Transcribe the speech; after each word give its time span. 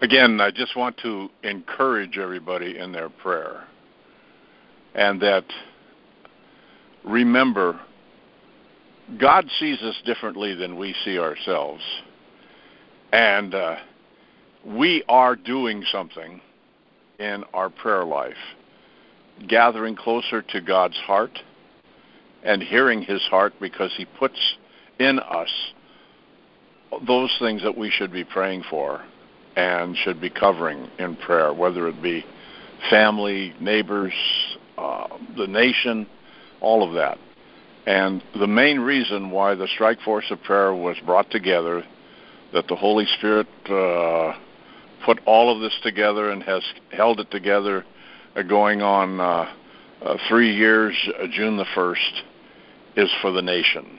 again, 0.00 0.40
I 0.40 0.50
just 0.50 0.76
want 0.76 0.96
to 0.98 1.28
encourage 1.42 2.18
everybody 2.18 2.78
in 2.78 2.92
their 2.92 3.08
prayer. 3.08 3.64
And 4.94 5.20
that 5.20 5.44
remember, 7.04 7.80
God 9.18 9.46
sees 9.58 9.80
us 9.82 10.00
differently 10.04 10.54
than 10.54 10.76
we 10.76 10.94
see 11.04 11.18
ourselves. 11.18 11.82
And 13.12 13.54
uh, 13.54 13.76
we 14.64 15.04
are 15.08 15.36
doing 15.36 15.84
something 15.90 16.40
in 17.18 17.44
our 17.54 17.70
prayer 17.70 18.04
life, 18.04 18.34
gathering 19.48 19.96
closer 19.96 20.42
to 20.42 20.60
God's 20.60 20.96
heart 20.96 21.38
and 22.42 22.62
hearing 22.62 23.02
his 23.02 23.22
heart 23.22 23.54
because 23.60 23.92
he 23.96 24.04
puts 24.04 24.38
in 24.98 25.18
us 25.18 25.48
those 27.06 27.34
things 27.38 27.62
that 27.62 27.76
we 27.76 27.90
should 27.90 28.12
be 28.12 28.24
praying 28.24 28.62
for 28.70 29.02
and 29.58 29.96
should 29.96 30.20
be 30.20 30.30
covering 30.30 30.88
in 31.00 31.16
prayer, 31.16 31.52
whether 31.52 31.88
it 31.88 32.00
be 32.00 32.24
family, 32.90 33.52
neighbors, 33.60 34.12
uh, 34.78 35.08
the 35.36 35.48
nation, 35.48 36.06
all 36.60 36.86
of 36.86 36.94
that. 36.94 37.18
And 37.84 38.22
the 38.38 38.46
main 38.46 38.78
reason 38.78 39.32
why 39.32 39.56
the 39.56 39.66
Strike 39.74 40.00
Force 40.02 40.26
of 40.30 40.40
Prayer 40.44 40.72
was 40.72 40.96
brought 41.04 41.32
together, 41.32 41.82
that 42.52 42.68
the 42.68 42.76
Holy 42.76 43.04
Spirit 43.18 43.48
uh, 43.68 44.38
put 45.04 45.18
all 45.26 45.52
of 45.52 45.60
this 45.60 45.76
together 45.82 46.30
and 46.30 46.40
has 46.44 46.62
held 46.92 47.18
it 47.18 47.30
together 47.32 47.84
uh, 48.36 48.42
going 48.42 48.80
on 48.80 49.18
uh, 49.18 49.52
uh, 50.02 50.16
three 50.28 50.54
years, 50.54 50.94
uh, 51.20 51.26
June 51.32 51.56
the 51.56 51.66
1st, 51.74 52.22
is 52.94 53.10
for 53.20 53.32
the 53.32 53.42
nation. 53.42 53.98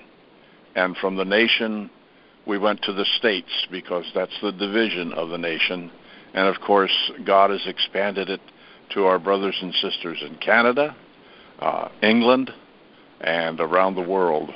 And 0.74 0.96
from 0.96 1.18
the 1.18 1.26
nation, 1.26 1.90
we 2.50 2.58
went 2.58 2.82
to 2.82 2.92
the 2.92 3.06
states 3.20 3.68
because 3.70 4.06
that's 4.16 4.38
the 4.42 4.52
division 4.52 5.14
of 5.14 5.30
the 5.30 5.38
nation. 5.38 5.92
And 6.34 6.48
of 6.48 6.60
course, 6.62 7.12
God 7.24 7.52
has 7.52 7.62
expanded 7.68 8.28
it 8.28 8.42
to 8.96 9.06
our 9.06 9.20
brothers 9.20 9.56
and 9.62 9.72
sisters 9.76 10.18
in 10.22 10.36
Canada, 10.38 10.96
uh, 11.60 11.90
England, 12.02 12.52
and 13.22 13.60
around 13.60 13.96
the 13.96 14.02
world. 14.02 14.50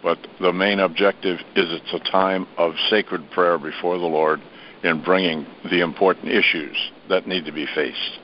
But 0.00 0.18
the 0.40 0.52
main 0.52 0.78
objective 0.78 1.38
is 1.56 1.72
it's 1.72 1.92
a 1.92 2.10
time 2.10 2.46
of 2.56 2.74
sacred 2.88 3.28
prayer 3.32 3.58
before 3.58 3.98
the 3.98 4.04
Lord 4.04 4.40
in 4.84 5.02
bringing 5.02 5.44
the 5.70 5.80
important 5.80 6.30
issues 6.30 6.76
that 7.08 7.26
need 7.26 7.46
to 7.46 7.52
be 7.52 7.66
faced. 7.74 8.18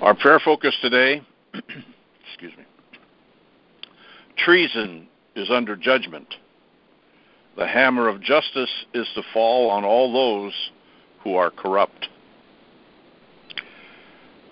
Our 0.00 0.14
prayer 0.14 0.40
focus 0.42 0.74
today, 0.80 1.20
excuse 1.52 2.56
me, 2.56 2.64
treason 4.38 5.08
is 5.34 5.50
under 5.50 5.76
judgment. 5.76 6.34
The 7.58 7.66
hammer 7.66 8.06
of 8.06 8.20
justice 8.20 8.70
is 8.94 9.08
to 9.16 9.22
fall 9.34 9.68
on 9.68 9.84
all 9.84 10.12
those 10.12 10.52
who 11.24 11.34
are 11.34 11.50
corrupt. 11.50 12.08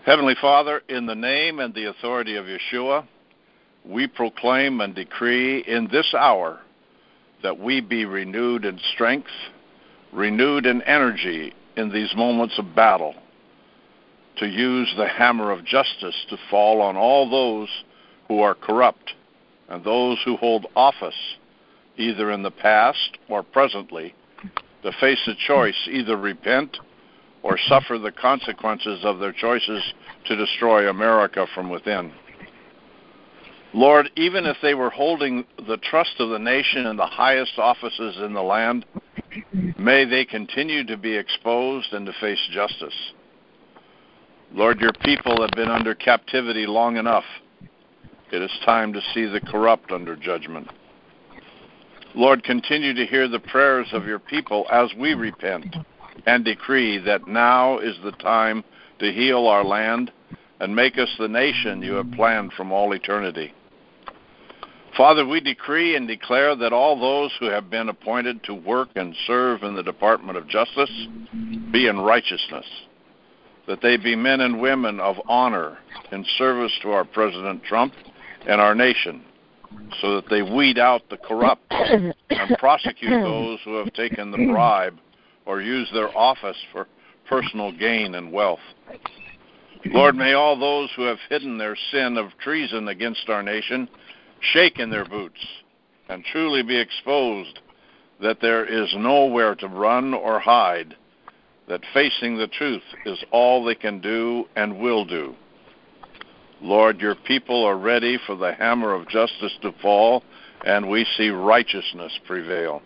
Heavenly 0.05 0.35
Father, 0.41 0.83
in 0.89 1.07
the 1.07 1.15
name 1.15 1.61
and 1.61 1.73
the 1.73 1.85
authority 1.85 2.35
of 2.35 2.47
Yeshua, 2.47 3.07
we 3.85 4.09
proclaim 4.09 4.81
and 4.81 4.93
decree 4.93 5.61
in 5.61 5.87
this 5.87 6.15
hour 6.15 6.59
that 7.45 7.61
we 7.61 7.81
be 7.81 8.05
renewed 8.05 8.65
in 8.65 8.81
strength, 8.93 9.31
renewed 10.13 10.67
in 10.67 10.83
energy 10.83 11.55
in 11.77 11.93
these 11.93 12.13
moments 12.17 12.59
of 12.59 12.75
battle, 12.75 13.15
to 14.39 14.49
use 14.49 14.93
the 14.97 15.07
hammer 15.07 15.53
of 15.53 15.65
justice 15.65 16.27
to 16.29 16.37
fall 16.51 16.83
on 16.83 16.97
all 16.97 17.31
those 17.31 17.69
who 18.27 18.41
are 18.41 18.57
corrupt 18.57 19.13
and 19.69 19.85
those 19.85 20.19
who 20.25 20.37
hold 20.37 20.67
office 20.75 21.37
either 21.99 22.31
in 22.31 22.43
the 22.43 22.51
past 22.51 23.19
or 23.29 23.43
presently, 23.43 24.15
to 24.83 24.93
face 25.01 25.27
a 25.27 25.35
choice 25.47 25.89
either 25.91 26.17
repent 26.17 26.77
or 27.43 27.59
suffer 27.69 27.99
the 27.99 28.13
consequences 28.13 29.01
of 29.05 29.19
their 29.19 29.33
choices 29.33 29.83
to 30.27 30.37
destroy 30.37 30.89
America 30.89 31.47
from 31.55 31.71
within. 31.71 32.13
Lord, 33.73 34.11
even 34.17 34.47
if 34.47 34.57
they 34.63 34.75
were 34.75 34.91
holding 34.91 35.45
the 35.67 35.77
trust 35.77 36.15
of 36.19 36.31
the 36.31 36.39
nation 36.39 36.87
in 36.87 36.97
the 36.97 37.07
highest 37.07 37.59
offices 37.59 38.17
in 38.25 38.33
the 38.33 38.43
land, 38.43 38.87
may 39.79 40.05
they 40.05 40.25
continue 40.25 40.85
to 40.87 40.97
be 40.97 41.15
exposed 41.15 41.93
and 41.93 42.07
to 42.07 42.13
face 42.21 42.41
justice. 42.53 43.13
Lord, 44.53 44.81
your 44.81 44.93
people 45.05 45.43
have 45.43 45.51
been 45.51 45.71
under 45.71 45.95
captivity 45.95 46.67
long 46.67 46.97
enough. 46.97 47.25
It 48.33 48.41
is 48.41 48.51
time 48.65 48.93
to 48.93 49.01
see 49.13 49.27
the 49.27 49.41
corrupt 49.41 49.93
under 49.93 50.17
judgment. 50.17 50.69
Lord, 52.17 52.45
continue 52.45 52.95
to 52.95 53.05
hear 53.05 53.29
the 53.29 53.39
prayers 53.39 53.89
of 53.93 54.07
your 54.07 54.19
people 54.19 54.67
as 54.73 54.91
we 54.99 55.13
repent 55.13 55.77
and 56.25 56.47
decree 56.47 56.97
that 56.97 57.29
now 57.29 57.79
is 57.79 57.95
the 58.03 58.13
time 58.13 58.65
to 59.01 59.13
heal 59.13 59.47
our 59.47 59.63
land 59.63 60.11
and 60.59 60.75
make 60.75 60.97
us 60.97 61.15
the 61.19 61.29
nation 61.29 61.83
you 61.83 61.93
have 61.93 62.11
planned 62.13 62.55
from 62.55 62.73
all 62.73 62.95
eternity. 62.95 63.53
Father, 64.97 65.27
we 65.27 65.41
decree 65.41 65.95
and 65.95 66.09
declare 66.09 66.57
that 66.57 66.73
all 66.73 66.99
those 66.99 67.33
who 67.39 67.51
have 67.51 67.69
been 67.69 67.91
appointed 67.91 68.43
to 68.45 68.55
work 68.55 68.89
and 68.97 69.15
serve 69.27 69.63
in 69.63 69.75
the 69.75 69.83
Department 69.83 70.39
of 70.39 70.49
Justice 70.49 70.91
be 71.71 71.87
in 71.87 71.99
righteousness, 71.99 72.65
that 73.69 73.83
they 73.83 73.99
be 73.99 74.17
men 74.17 74.41
and 74.41 74.59
women 74.59 75.01
of 75.01 75.17
honor 75.29 75.77
in 76.13 76.25
service 76.39 76.73
to 76.81 76.93
our 76.93 77.05
President 77.05 77.63
Trump 77.63 77.93
and 78.49 78.59
our 78.59 78.75
nation 78.75 79.23
so 80.01 80.17
that 80.17 80.29
they 80.29 80.43
weed 80.43 80.79
out 80.79 81.03
the 81.11 81.17
corrupt 81.17 81.63
and 81.71 82.15
prosecute 82.59 83.23
those 83.23 83.59
who 83.65 83.77
have 83.77 83.93
taken 83.93 84.31
the 84.31 84.47
bribe 84.51 84.99
or 85.45 85.61
used 85.61 85.95
their 85.95 86.17
office 86.17 86.57
for 86.73 86.87
personal 87.29 87.73
gain 87.73 88.15
and 88.15 88.33
wealth. 88.33 88.61
Lord, 89.87 90.17
may 90.17 90.33
all 90.33 90.59
those 90.59 90.91
who 90.97 91.03
have 91.03 91.19
hidden 91.29 91.59
their 91.59 91.77
sin 91.93 92.17
of 92.17 92.37
treason 92.43 92.89
against 92.89 93.29
our 93.29 93.43
nation 93.43 93.89
shake 94.41 94.79
in 94.79 94.91
their 94.91 95.05
boots 95.05 95.45
and 96.09 96.25
truly 96.25 96.63
be 96.63 96.77
exposed 96.77 97.61
that 98.21 98.41
there 98.41 98.65
is 98.65 98.93
nowhere 98.97 99.55
to 99.57 99.69
run 99.69 100.15
or 100.15 100.41
hide, 100.41 100.95
that 101.69 101.81
facing 101.93 102.37
the 102.37 102.47
truth 102.47 102.83
is 103.05 103.23
all 103.31 103.65
they 103.65 103.75
can 103.75 104.01
do 104.01 104.45
and 104.57 104.79
will 104.79 105.05
do. 105.05 105.35
Lord, 106.63 107.01
your 107.01 107.15
people 107.15 107.65
are 107.65 107.77
ready 107.77 108.19
for 108.27 108.35
the 108.35 108.55
hammer 108.55 108.95
of 108.95 109.09
justice 109.09 109.53
to 109.63 109.73
fall, 109.83 110.23
and 110.65 110.89
we 110.89 111.07
see 111.17 111.29
righteousness 111.29 112.19
prevail. 112.27 112.83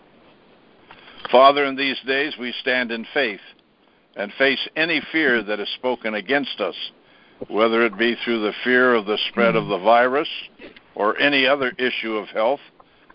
Father, 1.31 1.63
in 1.65 1.75
these 1.75 1.99
days 2.05 2.33
we 2.37 2.53
stand 2.59 2.91
in 2.91 3.05
faith 3.13 3.39
and 4.15 4.33
face 4.33 4.67
any 4.75 5.01
fear 5.11 5.41
that 5.43 5.59
is 5.59 5.69
spoken 5.75 6.15
against 6.15 6.59
us, 6.59 6.75
whether 7.47 7.85
it 7.85 7.97
be 7.97 8.15
through 8.23 8.41
the 8.41 8.53
fear 8.63 8.93
of 8.93 9.05
the 9.05 9.17
spread 9.29 9.55
of 9.55 9.67
the 9.67 9.77
virus 9.77 10.27
or 10.95 11.17
any 11.19 11.47
other 11.47 11.71
issue 11.77 12.15
of 12.15 12.27
health 12.29 12.59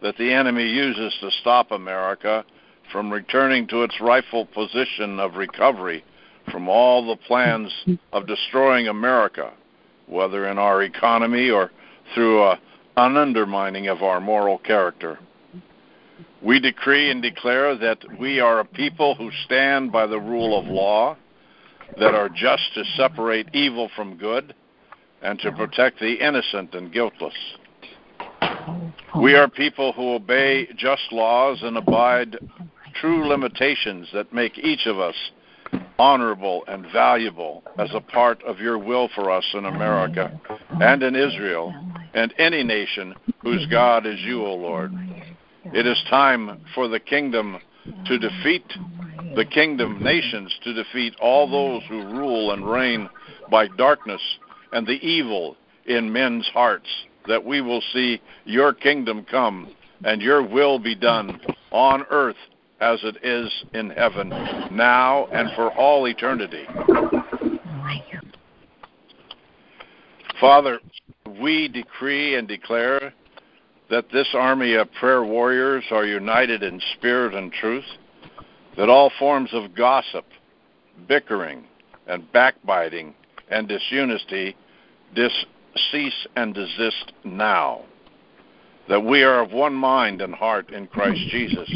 that 0.00 0.16
the 0.16 0.32
enemy 0.32 0.66
uses 0.66 1.14
to 1.20 1.30
stop 1.42 1.70
America 1.70 2.44
from 2.92 3.12
returning 3.12 3.66
to 3.66 3.82
its 3.82 4.00
rightful 4.00 4.46
position 4.46 5.20
of 5.20 5.34
recovery 5.34 6.02
from 6.50 6.68
all 6.68 7.06
the 7.06 7.22
plans 7.26 7.72
of 8.12 8.26
destroying 8.26 8.88
America 8.88 9.52
whether 10.06 10.48
in 10.48 10.58
our 10.58 10.82
economy 10.82 11.50
or 11.50 11.70
through 12.14 12.42
a, 12.42 12.58
an 12.96 13.16
undermining 13.16 13.88
of 13.88 14.02
our 14.02 14.20
moral 14.20 14.58
character. 14.58 15.18
We 16.42 16.60
decree 16.60 17.10
and 17.10 17.22
declare 17.22 17.76
that 17.76 17.98
we 18.18 18.40
are 18.40 18.60
a 18.60 18.64
people 18.64 19.14
who 19.14 19.30
stand 19.44 19.90
by 19.90 20.06
the 20.06 20.20
rule 20.20 20.58
of 20.58 20.66
law, 20.66 21.16
that 21.98 22.14
are 22.14 22.28
just 22.28 22.62
to 22.74 22.84
separate 22.96 23.48
evil 23.54 23.90
from 23.96 24.16
good, 24.16 24.54
and 25.22 25.38
to 25.40 25.52
protect 25.52 25.98
the 25.98 26.14
innocent 26.14 26.74
and 26.74 26.92
guiltless. 26.92 27.34
We 29.20 29.34
are 29.34 29.48
people 29.48 29.92
who 29.92 30.14
obey 30.14 30.68
just 30.76 31.10
laws 31.10 31.58
and 31.62 31.76
abide 31.76 32.38
true 33.00 33.26
limitations 33.26 34.08
that 34.12 34.32
make 34.32 34.58
each 34.58 34.86
of 34.86 34.98
us 34.98 35.14
honorable 35.98 36.64
and 36.68 36.86
valuable 36.92 37.62
as 37.78 37.90
a 37.94 38.00
part 38.00 38.42
of 38.44 38.58
your 38.58 38.78
will 38.78 39.08
for 39.14 39.30
us 39.30 39.44
in 39.54 39.64
America 39.64 40.38
and 40.80 41.02
in 41.02 41.14
Israel 41.14 41.74
and 42.14 42.34
any 42.38 42.62
nation 42.62 43.14
whose 43.42 43.66
God 43.66 44.06
is 44.06 44.20
you, 44.20 44.44
O 44.44 44.54
Lord. 44.54 44.92
It 45.72 45.86
is 45.86 46.02
time 46.08 46.60
for 46.74 46.88
the 46.88 47.00
kingdom 47.00 47.58
to 48.06 48.18
defeat 48.18 48.64
the 49.34 49.44
kingdom 49.44 50.02
nations 50.02 50.54
to 50.64 50.72
defeat 50.72 51.14
all 51.20 51.48
those 51.48 51.82
who 51.88 52.18
rule 52.18 52.52
and 52.52 52.68
reign 52.68 53.08
by 53.50 53.68
darkness 53.68 54.20
and 54.72 54.86
the 54.86 54.98
evil 55.06 55.56
in 55.86 56.12
men's 56.12 56.46
hearts 56.48 56.88
that 57.28 57.44
we 57.44 57.60
will 57.60 57.82
see 57.92 58.20
your 58.44 58.72
kingdom 58.72 59.26
come 59.30 59.70
and 60.04 60.22
your 60.22 60.42
will 60.42 60.78
be 60.78 60.94
done 60.94 61.40
on 61.70 62.04
earth 62.10 62.36
as 62.80 63.00
it 63.02 63.16
is 63.22 63.50
in 63.72 63.90
heaven, 63.90 64.28
now 64.70 65.26
and 65.32 65.48
for 65.56 65.70
all 65.72 66.06
eternity. 66.06 66.66
Father, 70.40 70.80
we 71.40 71.68
decree 71.68 72.36
and 72.36 72.46
declare 72.46 73.12
that 73.88 74.10
this 74.12 74.28
army 74.34 74.74
of 74.74 74.92
prayer 74.94 75.24
warriors 75.24 75.84
are 75.90 76.04
united 76.04 76.62
in 76.62 76.80
spirit 76.96 77.34
and 77.34 77.52
truth, 77.52 77.84
that 78.76 78.88
all 78.88 79.10
forms 79.18 79.50
of 79.52 79.74
gossip, 79.74 80.26
bickering, 81.08 81.64
and 82.06 82.30
backbiting 82.32 83.14
and 83.48 83.68
disunity 83.68 84.56
dis- 85.14 85.46
cease 85.90 86.26
and 86.36 86.54
desist 86.54 87.12
now. 87.24 87.82
That 88.88 89.04
we 89.04 89.22
are 89.22 89.40
of 89.40 89.52
one 89.52 89.74
mind 89.74 90.20
and 90.20 90.34
heart 90.34 90.70
in 90.70 90.86
Christ 90.86 91.20
Jesus. 91.30 91.70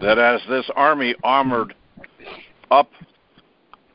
That 0.00 0.18
as 0.18 0.40
this 0.48 0.68
army 0.74 1.14
armored 1.22 1.74
up 2.70 2.90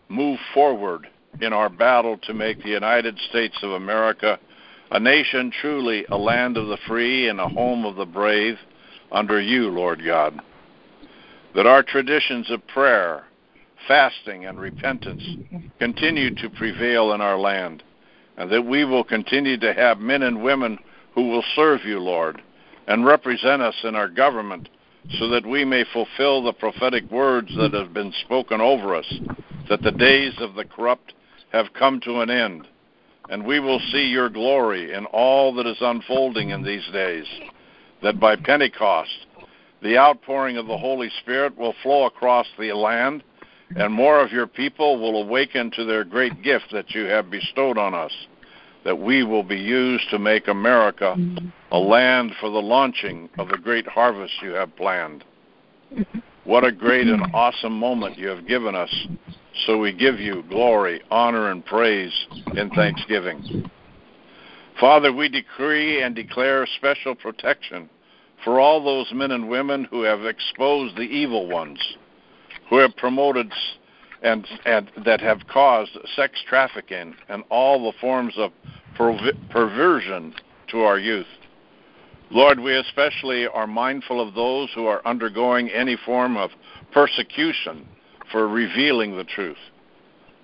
move 0.08 0.40
forward 0.54 1.08
in 1.42 1.52
our 1.52 1.70
battle 1.70 2.18
to 2.20 2.34
make 2.34 2.62
the 2.62 2.70
United 2.70 3.18
States 3.30 3.58
of 3.64 3.72
America 3.72 4.40
a 4.92 5.00
nation 5.00 5.52
truly 5.62 6.06
a 6.12 6.18
land 6.18 6.58
of 6.58 6.68
the 6.68 6.78
free 6.88 7.28
and 7.28 7.40
a 7.40 7.48
home 7.48 7.86
of 7.86 7.96
the 7.96 8.06
brave 8.06 8.58
under 9.12 9.42
you, 9.42 9.70
Lord 9.70 10.04
God. 10.06 10.40
That 11.56 11.66
our 11.66 11.82
traditions 11.82 12.52
of 12.52 12.68
prayer, 12.68 13.24
fasting, 13.88 14.46
and 14.46 14.60
repentance 14.60 15.22
continue 15.80 16.30
to 16.36 16.50
prevail 16.50 17.14
in 17.14 17.22
our 17.22 17.38
land, 17.38 17.82
and 18.38 18.52
that 18.52 18.66
we 18.66 18.86
will 18.86 19.04
continue 19.04 19.58
to 19.58 19.74
have 19.74 20.00
men 20.00 20.22
and 20.22 20.44
women 20.44 20.78
who 21.16 21.30
will 21.30 21.44
serve 21.56 21.84
you, 21.84 22.00
Lord, 22.00 22.42
and 22.88 23.06
represent 23.06 23.62
us 23.62 23.76
in 23.84 23.96
our 23.96 24.10
government 24.10 24.70
so 25.20 25.30
that 25.30 25.46
we 25.46 25.64
may 25.64 25.84
fulfill 25.94 26.44
the 26.44 26.54
prophetic 26.54 27.10
words 27.12 27.52
that 27.58 27.74
have 27.74 27.94
been 27.94 28.14
spoken 28.24 28.60
over 28.62 28.96
us, 28.96 29.20
that 29.70 29.82
the 29.82 29.92
days 29.92 30.34
of 30.40 30.56
the 30.56 30.66
corrupt 30.66 31.14
have 31.52 31.74
come 31.74 32.00
to 32.02 32.22
an 32.22 32.30
end, 32.30 32.68
and 33.30 33.46
we 33.46 33.60
will 33.60 33.80
see 33.92 34.06
your 34.06 34.30
glory 34.30 34.94
in 34.94 35.06
all 35.08 35.54
that 35.54 35.68
is 35.68 35.78
unfolding 35.82 36.50
in 36.50 36.64
these 36.64 36.86
days, 36.92 37.26
that 38.02 38.20
by 38.20 38.36
Pentecost, 38.36 39.28
the 39.82 39.98
outpouring 39.98 40.58
of 40.58 40.68
the 40.68 40.78
Holy 40.78 41.10
Spirit 41.22 41.58
will 41.58 41.76
flow 41.84 42.06
across 42.06 42.48
the 42.58 42.74
land, 42.74 43.24
and 43.76 43.94
more 43.94 44.20
of 44.20 44.32
your 44.32 44.48
people 44.48 45.00
will 45.00 45.22
awaken 45.22 45.72
to 45.72 45.86
their 45.86 46.04
great 46.04 46.42
gift 46.44 46.66
that 46.72 46.92
you 46.92 47.06
have 47.06 47.30
bestowed 47.30 47.78
on 47.78 47.94
us, 47.94 48.12
that 48.84 49.00
we 49.00 49.24
will 49.24 49.44
be 49.44 49.58
used 49.58 50.10
to 50.10 50.20
make 50.20 50.48
America 50.48 51.16
a 51.76 51.78
land 51.78 52.32
for 52.40 52.50
the 52.50 52.62
launching 52.62 53.30
of 53.38 53.50
the 53.50 53.58
great 53.58 53.86
harvest 53.86 54.34
you 54.42 54.52
have 54.52 54.74
planned. 54.78 55.26
What 56.46 56.64
a 56.64 56.72
great 56.72 57.06
and 57.06 57.22
mm-hmm. 57.22 57.36
awesome 57.36 57.78
moment 57.78 58.18
you 58.18 58.30
have 58.30 58.48
given 58.48 58.76
us 58.76 59.08
so 59.66 59.78
we 59.78 59.92
give 59.92 60.18
you 60.18 60.44
glory, 60.50 61.02
honor, 61.12 61.52
and 61.52 61.66
praise 61.66 62.14
in 62.56 62.70
thanksgiving. 62.70 63.70
Father, 64.80 65.12
we 65.12 65.28
decree 65.28 66.02
and 66.02 66.16
declare 66.16 66.66
special 66.78 67.14
protection 67.14 67.90
for 68.46 68.60
all 68.60 68.84
those 68.84 69.12
men 69.14 69.32
and 69.32 69.50
women 69.50 69.84
who 69.86 70.04
have 70.04 70.24
exposed 70.26 70.96
the 70.96 71.02
evil 71.02 71.46
ones, 71.48 71.80
who 72.70 72.78
have 72.78 72.96
promoted 72.96 73.52
and, 74.24 74.48
and 74.66 74.90
that 75.06 75.20
have 75.20 75.46
caused 75.52 75.98
sex 76.16 76.40
trafficking 76.48 77.16
and 77.28 77.44
all 77.50 77.92
the 77.92 77.98
forms 78.00 78.34
of 78.38 78.52
perversion 78.96 80.34
to 80.70 80.82
our 80.82 81.00
youth. 81.00 81.28
Lord, 82.36 82.60
we 82.60 82.76
especially 82.76 83.48
are 83.48 83.66
mindful 83.66 84.20
of 84.20 84.34
those 84.34 84.70
who 84.76 84.88
are 84.88 85.08
undergoing 85.08 85.70
any 85.70 85.96
form 86.06 86.36
of 86.36 86.50
persecution 86.92 87.88
for 88.30 88.50
revealing 88.50 89.16
the 89.16 89.24
truth, 89.24 89.56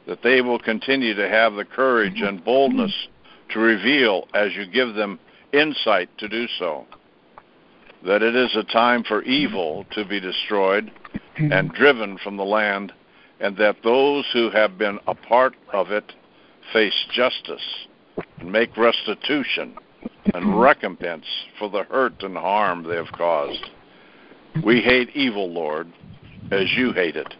that 0.08 0.24
they 0.24 0.40
will 0.40 0.58
continue 0.58 1.14
to 1.14 1.28
have 1.28 1.56
the 1.56 1.66
courage 1.66 2.22
and 2.22 2.46
boldness 2.46 2.94
to 3.50 3.60
reveal 3.60 4.26
as 4.34 4.56
you 4.56 4.68
give 4.68 4.96
them 4.96 5.20
insight 5.52 6.10
to 6.20 6.30
do 6.30 6.48
so. 6.58 6.86
That 8.06 8.24
it 8.24 8.38
is 8.38 8.56
a 8.56 8.64
time 8.64 9.04
for 9.04 9.22
evil 9.24 9.86
to 9.92 10.06
be 10.06 10.22
destroyed 10.22 10.90
and 11.36 11.74
driven 11.74 12.18
from 12.20 12.38
the 12.38 12.46
land, 12.46 12.94
and 13.42 13.58
that 13.58 13.84
those 13.84 14.24
who 14.32 14.50
have 14.52 14.78
been 14.78 14.98
a 15.08 15.14
part 15.14 15.58
of 15.74 15.92
it 15.92 16.14
face 16.72 17.06
justice 17.14 17.86
and 18.40 18.50
make 18.50 18.78
restitution 18.78 19.76
and 20.34 20.60
recompense 20.60 21.26
for 21.58 21.70
the 21.70 21.84
hurt 21.84 22.22
and 22.24 22.38
harm 22.38 22.84
they 22.84 22.96
have 22.96 23.12
caused. 23.12 23.70
We 24.64 24.82
hate 24.82 25.10
evil, 25.16 25.52
Lord, 25.52 25.92
as 26.52 26.72
you 26.74 26.92
hate 26.92 27.16
it 27.16 27.34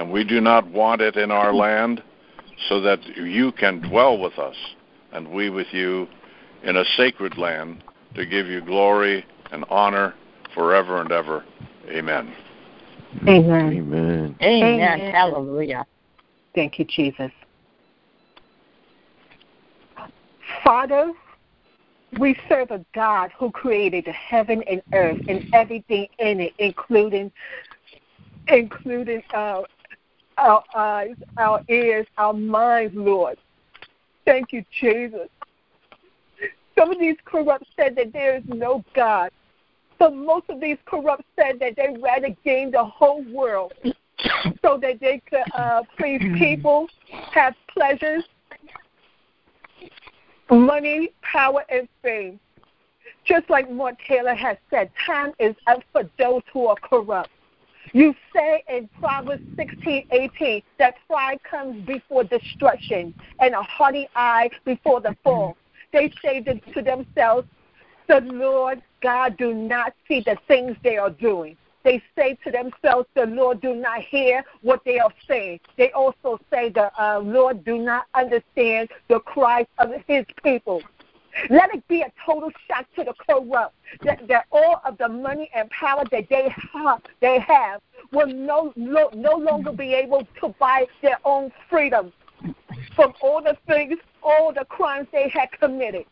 and 0.00 0.10
we 0.10 0.24
do 0.24 0.40
not 0.40 0.66
want 0.70 1.02
it 1.02 1.16
in 1.16 1.30
our 1.30 1.52
land 1.52 2.02
so 2.70 2.80
that 2.80 3.04
you 3.16 3.52
can 3.52 3.82
dwell 3.82 4.18
with 4.18 4.38
us 4.38 4.56
and 5.12 5.28
we 5.30 5.50
with 5.50 5.66
you 5.72 6.08
in 6.62 6.78
a 6.78 6.84
sacred 6.96 7.36
land 7.36 7.84
to 8.14 8.24
give 8.24 8.46
you 8.46 8.62
glory 8.62 9.26
and 9.52 9.62
honor 9.68 10.14
forever 10.54 11.02
and 11.02 11.12
ever. 11.12 11.44
Amen. 11.88 12.34
Amen. 13.28 13.74
Amen. 13.74 14.36
Amen. 14.40 14.80
Amen. 14.80 15.12
Hallelujah. 15.12 15.84
Thank 16.54 16.78
you, 16.78 16.86
Jesus. 16.86 17.30
Father, 20.64 21.12
we 22.18 22.36
serve 22.48 22.70
a 22.70 22.84
God 22.94 23.30
who 23.38 23.50
created 23.50 24.06
the 24.06 24.12
heaven 24.12 24.62
and 24.68 24.82
earth 24.92 25.20
and 25.28 25.44
everything 25.54 26.08
in 26.18 26.40
it, 26.40 26.54
including 26.58 27.30
including 28.48 29.22
uh, 29.32 29.62
our 30.38 30.64
eyes, 30.74 31.14
our 31.36 31.62
ears, 31.68 32.06
our 32.18 32.32
minds, 32.32 32.94
Lord. 32.96 33.38
Thank 34.24 34.52
you, 34.52 34.64
Jesus. 34.80 35.28
Some 36.76 36.90
of 36.90 36.98
these 36.98 37.16
corrupt 37.24 37.64
said 37.76 37.94
that 37.96 38.12
there 38.12 38.36
is 38.36 38.42
no 38.46 38.84
God. 38.94 39.30
But 39.98 40.14
most 40.14 40.48
of 40.48 40.60
these 40.60 40.78
corrupt 40.86 41.24
said 41.36 41.60
that 41.60 41.76
they 41.76 41.94
rather 42.00 42.34
gain 42.42 42.70
the 42.70 42.84
whole 42.84 43.22
world 43.24 43.74
so 44.62 44.78
that 44.78 44.98
they 45.00 45.20
could 45.28 45.44
uh, 45.54 45.82
please 45.98 46.20
people, 46.38 46.88
have 47.32 47.54
pleasures, 47.68 48.24
money, 50.50 51.10
power, 51.22 51.64
and 51.68 51.88
fame. 52.02 52.40
Just 53.24 53.48
like 53.50 53.70
Mark 53.70 53.96
Taylor 54.06 54.34
has 54.34 54.56
said, 54.70 54.90
time 55.06 55.32
is 55.38 55.54
up 55.66 55.82
for 55.92 56.08
those 56.18 56.42
who 56.52 56.66
are 56.66 56.76
corrupt. 56.76 57.30
You 57.92 58.14
say 58.34 58.62
in 58.68 58.88
Proverbs 58.98 59.42
16, 59.56 60.06
18 60.10 60.62
that 60.78 60.94
pride 61.06 61.40
comes 61.42 61.84
before 61.86 62.24
destruction 62.24 63.14
and 63.40 63.54
a 63.54 63.62
haughty 63.62 64.08
eye 64.14 64.50
before 64.64 65.00
the 65.00 65.16
fall. 65.24 65.56
They 65.92 66.12
say 66.22 66.40
to 66.40 66.82
themselves, 66.82 67.48
the 68.06 68.20
Lord 68.20 68.82
God 69.02 69.36
do 69.36 69.54
not 69.54 69.94
see 70.06 70.20
the 70.20 70.36
things 70.46 70.76
they 70.82 70.96
are 70.98 71.10
doing. 71.10 71.56
They 71.82 72.02
say 72.16 72.36
to 72.44 72.50
themselves, 72.50 73.08
the 73.14 73.26
Lord 73.26 73.60
do 73.60 73.74
not 73.74 74.00
hear 74.00 74.44
what 74.62 74.84
they 74.84 74.98
are 74.98 75.12
saying. 75.26 75.60
They 75.76 75.90
also 75.92 76.38
say, 76.50 76.68
the 76.68 76.90
uh, 77.00 77.20
Lord 77.20 77.64
do 77.64 77.78
not 77.78 78.06
understand 78.14 78.90
the 79.08 79.20
cries 79.20 79.66
of 79.78 79.92
his 80.06 80.26
people. 80.42 80.82
Let 81.48 81.74
it 81.74 81.86
be 81.88 82.02
a 82.02 82.12
total 82.26 82.50
shock 82.66 82.86
to 82.96 83.04
the 83.04 83.14
corrupt 83.14 83.74
that, 84.02 84.26
that 84.28 84.46
all 84.50 84.82
of 84.84 84.98
the 84.98 85.08
money 85.08 85.50
and 85.54 85.70
power 85.70 86.04
that 86.10 86.28
they 86.28 86.54
have, 86.72 87.02
they 87.20 87.38
have 87.38 87.80
will 88.12 88.26
no, 88.26 88.72
no, 88.76 89.10
no 89.14 89.36
longer 89.36 89.72
be 89.72 89.94
able 89.94 90.26
to 90.40 90.54
buy 90.58 90.86
their 91.02 91.18
own 91.24 91.52
freedom 91.68 92.12
from 92.94 93.14
all 93.22 93.42
the 93.42 93.56
things, 93.66 93.98
all 94.22 94.52
the 94.52 94.64
crimes 94.66 95.06
they 95.12 95.28
had 95.28 95.50
committed. 95.52 96.04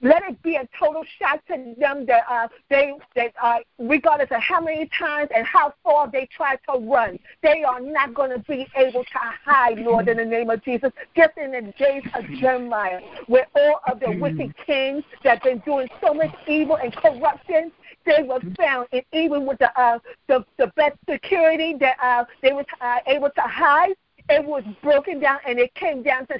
Let 0.00 0.22
it 0.28 0.42
be 0.42 0.56
a 0.56 0.68
total 0.78 1.04
shock 1.18 1.44
to 1.46 1.74
them 1.78 2.06
that 2.06 2.22
uh, 2.28 2.48
they 2.70 2.92
that 3.16 3.32
uh, 3.42 3.58
regardless 3.78 4.28
of 4.30 4.40
how 4.40 4.60
many 4.60 4.88
times 4.98 5.30
and 5.34 5.46
how 5.46 5.74
far 5.82 6.10
they 6.10 6.28
try 6.34 6.56
to 6.68 6.78
run, 6.78 7.18
they 7.42 7.62
are 7.62 7.80
not 7.80 8.14
going 8.14 8.30
to 8.30 8.38
be 8.40 8.66
able 8.76 9.04
to 9.04 9.18
hide, 9.44 9.78
Lord, 9.78 10.08
in 10.08 10.18
the 10.18 10.24
name 10.24 10.50
of 10.50 10.64
Jesus. 10.64 10.92
Just 11.16 11.36
in 11.36 11.52
the 11.52 11.72
days 11.78 12.02
of 12.14 12.24
Jeremiah, 12.40 13.00
where 13.26 13.46
all 13.54 13.80
of 13.90 14.00
the 14.00 14.10
wicked 14.20 14.54
kings 14.64 15.04
that 15.24 15.38
have 15.38 15.42
been 15.42 15.58
doing 15.60 15.88
so 16.00 16.14
much 16.14 16.34
evil 16.46 16.76
and 16.76 16.94
corruption, 16.94 17.72
they 18.04 18.22
were 18.22 18.40
found, 18.56 18.88
and 18.92 19.02
even 19.12 19.46
with 19.46 19.58
the 19.58 19.80
uh, 19.80 19.98
the, 20.28 20.44
the 20.58 20.68
best 20.76 20.96
security 21.08 21.74
that 21.80 21.96
uh, 22.02 22.24
they 22.42 22.52
were 22.52 22.64
uh, 22.80 22.98
able 23.06 23.30
to 23.30 23.42
hide, 23.42 23.94
it 24.28 24.44
was 24.44 24.64
broken 24.82 25.20
down 25.20 25.38
and 25.46 25.58
it 25.58 25.74
came 25.74 26.02
down 26.02 26.26
to 26.26 26.38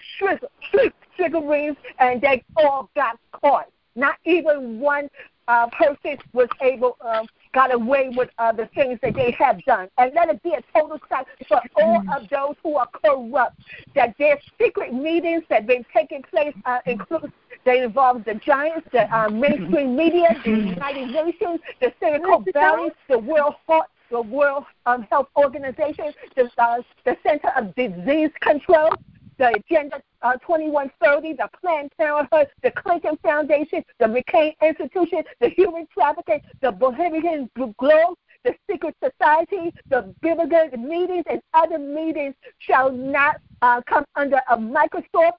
smithereens 1.17 1.77
and 1.99 2.21
they 2.21 2.43
all 2.57 2.91
got 2.95 3.19
caught. 3.33 3.71
Not 3.97 4.17
even 4.25 4.79
one 4.79 5.09
uh, 5.49 5.69
person 5.69 6.19
was 6.33 6.49
able, 6.61 6.97
um, 7.01 7.27
got 7.53 7.73
away 7.73 8.11
with 8.11 8.29
uh, 8.39 8.53
the 8.53 8.67
things 8.75 8.99
that 9.03 9.15
they 9.15 9.31
have 9.33 9.65
done. 9.65 9.89
And 9.97 10.13
let 10.15 10.29
it 10.29 10.43
be 10.43 10.53
a 10.53 10.63
total 10.73 11.01
shock 11.09 11.27
for 11.49 11.61
all 11.77 12.05
of 12.15 12.29
those 12.29 12.55
who 12.63 12.77
are 12.77 12.89
corrupt, 12.93 13.59
that 13.95 14.15
their 14.19 14.39
secret 14.61 14.93
meetings 14.93 15.43
that 15.49 15.67
been 15.67 15.85
taking 15.93 16.23
place 16.23 16.55
uh, 16.67 16.79
include 16.87 17.33
they 17.65 17.83
involve 17.83 18.25
the 18.25 18.35
giants, 18.35 18.87
the 18.93 19.13
uh, 19.15 19.29
mainstream 19.29 19.97
media, 19.97 20.29
the 20.45 20.51
United 20.51 21.09
Nations, 21.09 21.61
the 21.81 21.93
Silicon 22.01 22.45
Valley, 22.53 22.91
the 23.09 23.19
World 23.19 23.55
Health 23.67 23.87
the 24.11 24.21
World 24.21 24.65
um, 24.87 25.03
Health 25.11 25.29
Organization, 25.37 26.13
the, 26.35 26.51
uh, 26.59 26.83
the 27.05 27.17
Center 27.23 27.49
of 27.57 27.75
Disease 27.75 28.31
Control, 28.41 28.91
the 29.39 29.49
Agenda 29.55 30.03
uh, 30.23 30.33
2130, 30.39 31.35
the 31.35 31.49
Planned 31.61 31.93
Parenthood, 31.97 32.49
the 32.63 32.71
Clinton 32.73 33.17
Foundation, 33.23 33.85
the 33.99 34.07
McCain 34.07 34.55
Institution, 34.63 35.23
the 35.41 35.51
Human 35.51 35.87
Trafficking, 35.93 36.41
the 36.61 36.73
Bohemian 36.73 37.49
Grove, 37.77 38.17
the 38.45 38.55
secret 38.71 38.97
society, 39.03 39.73
the 39.89 40.15
biblical 40.23 40.69
meetings, 40.79 41.25
and 41.31 41.41
other 41.55 41.79
meetings 41.79 42.35
shall 42.59 42.91
not 42.91 43.37
uh, 43.63 43.81
come 43.89 44.05
under 44.17 44.41
a 44.51 44.57
microscope. 44.59 45.35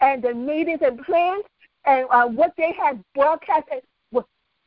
And 0.00 0.22
the 0.22 0.34
meetings 0.34 0.80
and 0.82 1.02
plans 1.04 1.44
and 1.86 2.06
uh, 2.10 2.26
what 2.26 2.52
they 2.56 2.72
have 2.78 2.98
broadcast 3.14 3.68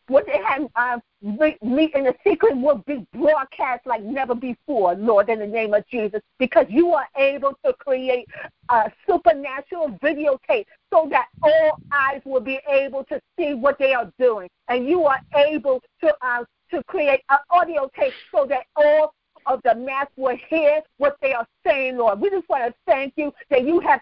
what 0.08 0.26
they 0.26 0.40
had 0.44 0.68
uh, 0.76 1.00
meet 1.22 1.94
in 1.94 2.06
the 2.06 2.16
secret 2.26 2.56
will 2.58 2.84
be 2.88 3.06
broadcast 3.14 3.86
like 3.86 4.04
never 4.04 4.34
before, 4.36 4.96
Lord, 4.96 5.30
in 5.30 5.40
the 5.40 5.48
name 5.48 5.74
of 5.74 5.86
Jesus, 5.88 6.22
because 6.40 6.66
you 6.70 6.94
are 6.94 7.08
able 7.18 7.54
to 7.66 7.74
create 7.74 8.28
a 8.70 8.92
supernatural 9.08 9.98
videotape 10.04 10.66
so 10.94 11.08
that 11.12 11.28
all 11.42 11.80
eyes 11.92 12.22
will 12.26 12.42
be 12.42 12.60
able 12.70 13.04
to 13.06 13.20
see 13.38 13.54
what 13.54 13.78
they 13.80 13.94
are 13.94 14.12
doing, 14.20 14.50
and 14.70 14.88
you 14.88 15.04
are 15.04 15.20
able 15.36 15.82
to 16.02 16.14
uh, 16.22 16.44
to 16.72 16.84
create 16.84 17.22
an 17.30 17.38
audio 17.50 17.90
tape 17.98 18.14
so 18.34 18.46
that 18.46 18.64
all 18.76 19.14
of 19.46 19.62
the 19.64 19.74
mass 19.76 20.08
will 20.18 20.38
hear 20.50 20.82
what 20.98 21.16
they 21.22 21.34
are 21.34 21.48
saying, 21.66 21.98
Lord. 21.98 22.20
We 22.20 22.30
just 22.30 22.48
want 22.50 22.66
to 22.66 22.74
thank 22.86 23.14
you 23.16 23.34
that 23.50 23.64
you 23.64 23.80
have 23.80 24.02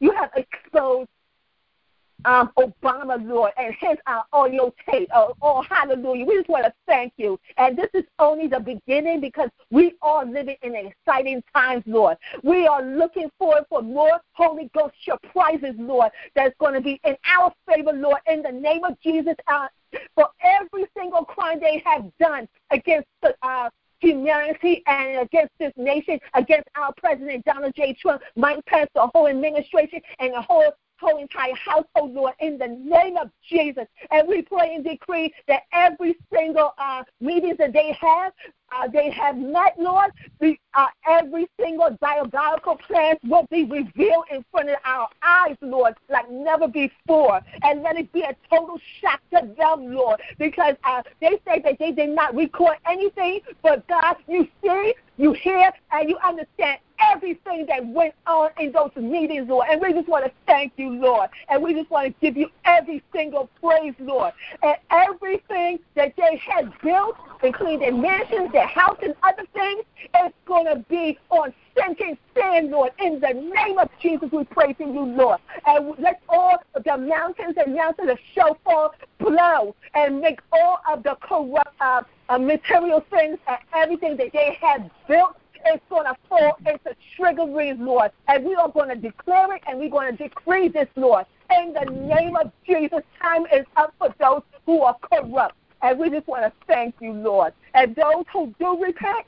you 0.00 0.12
have 0.12 0.30
exposed 0.36 1.08
um, 2.24 2.50
Obama, 2.58 3.24
Lord, 3.24 3.52
and 3.56 3.74
hence 3.80 4.00
our 4.06 4.24
audio 4.32 4.72
tape. 4.88 5.08
Oh, 5.14 5.34
oh, 5.42 5.62
hallelujah. 5.62 6.24
We 6.24 6.36
just 6.36 6.48
want 6.48 6.64
to 6.64 6.72
thank 6.86 7.12
you. 7.16 7.38
And 7.56 7.76
this 7.76 7.88
is 7.94 8.04
only 8.18 8.46
the 8.48 8.60
beginning 8.60 9.20
because 9.20 9.50
we 9.70 9.94
are 10.02 10.24
living 10.24 10.56
in 10.62 10.74
exciting 10.74 11.42
times, 11.54 11.84
Lord. 11.86 12.16
We 12.42 12.66
are 12.66 12.82
looking 12.82 13.30
forward 13.38 13.64
for 13.68 13.82
more 13.82 14.20
Holy 14.32 14.70
Ghost 14.74 14.94
surprises, 15.04 15.74
Lord, 15.78 16.10
that's 16.34 16.54
going 16.58 16.74
to 16.74 16.80
be 16.80 17.00
in 17.04 17.16
our 17.36 17.52
favor, 17.66 17.92
Lord, 17.92 18.18
in 18.26 18.42
the 18.42 18.52
name 18.52 18.84
of 18.84 19.00
Jesus. 19.00 19.34
Uh, 19.46 19.68
for 20.14 20.28
every 20.42 20.86
single 20.96 21.24
crime 21.24 21.60
they 21.60 21.82
have 21.84 22.10
done 22.18 22.46
against 22.70 23.08
the, 23.22 23.34
uh, 23.42 23.70
humanity 24.00 24.82
and 24.86 25.20
against 25.20 25.52
this 25.58 25.72
nation, 25.76 26.18
against 26.34 26.68
our 26.76 26.92
President 26.98 27.44
Donald 27.44 27.74
J. 27.74 27.96
Trump, 28.00 28.22
Mike 28.36 28.64
Pence, 28.66 28.88
the 28.94 29.08
whole 29.12 29.26
administration, 29.26 30.00
and 30.20 30.34
the 30.34 30.42
whole 30.42 30.72
whole 31.00 31.18
entire 31.18 31.54
household, 31.54 32.14
Lord, 32.14 32.34
in 32.40 32.58
the 32.58 32.68
name 32.68 33.16
of 33.16 33.30
Jesus. 33.48 33.86
And 34.10 34.28
we 34.28 34.42
pray 34.42 34.74
and 34.74 34.84
decree 34.84 35.32
that 35.46 35.62
every 35.72 36.16
single 36.32 36.74
uh, 36.78 37.04
meetings 37.20 37.58
that 37.58 37.72
they 37.72 37.96
have, 38.00 38.32
uh, 38.70 38.88
they 38.88 39.10
have 39.10 39.36
met, 39.36 39.74
Lord. 39.78 40.10
The, 40.40 40.58
uh, 40.74 40.86
every 41.08 41.46
single 41.60 41.96
diabolical 42.00 42.76
plan 42.76 43.16
will 43.24 43.46
be 43.50 43.64
revealed 43.64 44.24
in 44.30 44.44
front 44.50 44.70
of 44.70 44.76
our 44.84 45.08
eyes, 45.22 45.56
Lord, 45.60 45.94
like 46.10 46.30
never 46.30 46.68
before. 46.68 47.40
And 47.62 47.82
let 47.82 47.96
it 47.96 48.12
be 48.12 48.22
a 48.22 48.36
total 48.50 48.78
shock 49.00 49.20
to 49.32 49.48
them, 49.56 49.94
Lord, 49.94 50.20
because 50.38 50.74
uh, 50.84 51.02
they 51.20 51.40
say 51.46 51.60
that 51.64 51.78
they 51.78 51.92
did 51.92 52.10
not 52.10 52.34
record 52.34 52.76
anything, 52.86 53.40
but 53.62 53.86
God, 53.88 54.16
you 54.26 54.46
see, 54.62 54.94
you 55.16 55.32
hear, 55.32 55.70
and 55.92 56.08
you 56.08 56.18
understand 56.18 56.78
everything 57.00 57.66
that 57.66 57.86
went 57.86 58.14
on 58.26 58.50
in 58.58 58.72
those 58.72 58.90
meetings, 58.96 59.48
Lord. 59.48 59.66
And 59.70 59.80
we 59.80 59.92
just 59.92 60.08
want 60.08 60.24
to 60.24 60.32
thank 60.46 60.72
you, 60.76 60.90
Lord. 60.90 61.30
And 61.48 61.62
we 61.62 61.74
just 61.74 61.90
want 61.90 62.06
to 62.06 62.14
give 62.20 62.36
you 62.36 62.48
every 62.64 63.02
single 63.12 63.48
praise, 63.60 63.94
Lord. 63.98 64.32
And 64.62 64.76
everything 64.90 65.78
that 65.94 66.14
they 66.16 66.36
had 66.36 66.72
built, 66.82 67.16
including 67.42 67.80
their 67.80 67.92
mansions, 67.92 68.52
their 68.52 68.66
house, 68.66 68.98
and 69.02 69.14
other 69.22 69.44
things, 69.54 69.84
is 70.24 70.32
going 70.46 70.66
to 70.66 70.76
be 70.88 71.18
on 71.30 71.52
sinking 71.76 72.18
sand, 72.34 72.70
Lord. 72.70 72.92
In 72.98 73.20
the 73.20 73.32
name 73.32 73.78
of 73.78 73.88
Jesus, 74.00 74.30
we 74.32 74.44
pray 74.44 74.74
praise 74.74 74.76
you, 74.78 75.04
Lord. 75.04 75.40
And 75.66 75.94
let 75.98 76.20
all 76.28 76.58
the 76.74 76.96
mountains 76.96 77.56
and 77.56 77.74
mountains 77.74 78.10
of 78.10 78.18
shofar 78.34 78.92
blow 79.18 79.74
and 79.94 80.20
make 80.20 80.40
all 80.52 80.80
of 80.90 81.02
the 81.02 81.16
corrupt 81.20 81.74
uh, 81.80 82.02
uh, 82.28 82.38
material 82.38 83.04
things 83.10 83.38
and 83.46 83.58
everything 83.74 84.16
that 84.16 84.32
they 84.32 84.56
had 84.60 84.90
built 85.06 85.36
is 85.72 85.80
going 85.90 86.06
to 86.06 86.16
fall 86.28 86.56
into 86.66 86.94
triggeries, 87.16 87.76
Lord. 87.78 88.10
And 88.28 88.44
we 88.44 88.54
are 88.54 88.68
going 88.68 88.88
to 88.88 88.96
declare 88.96 89.54
it 89.54 89.62
and 89.66 89.78
we're 89.78 89.90
going 89.90 90.16
to 90.16 90.22
decree 90.22 90.68
this, 90.68 90.88
Lord. 90.96 91.26
In 91.50 91.72
the 91.72 91.90
name 91.90 92.36
of 92.36 92.52
Jesus, 92.66 93.00
time 93.20 93.46
is 93.52 93.64
up 93.76 93.94
for 93.98 94.14
those 94.20 94.42
who 94.66 94.82
are 94.82 94.96
corrupt. 95.00 95.54
And 95.82 95.98
we 95.98 96.10
just 96.10 96.26
want 96.26 96.44
to 96.44 96.52
thank 96.66 96.94
you, 97.00 97.12
Lord. 97.12 97.52
And 97.74 97.94
those 97.94 98.24
who 98.32 98.52
do 98.58 98.82
repent, 98.82 99.26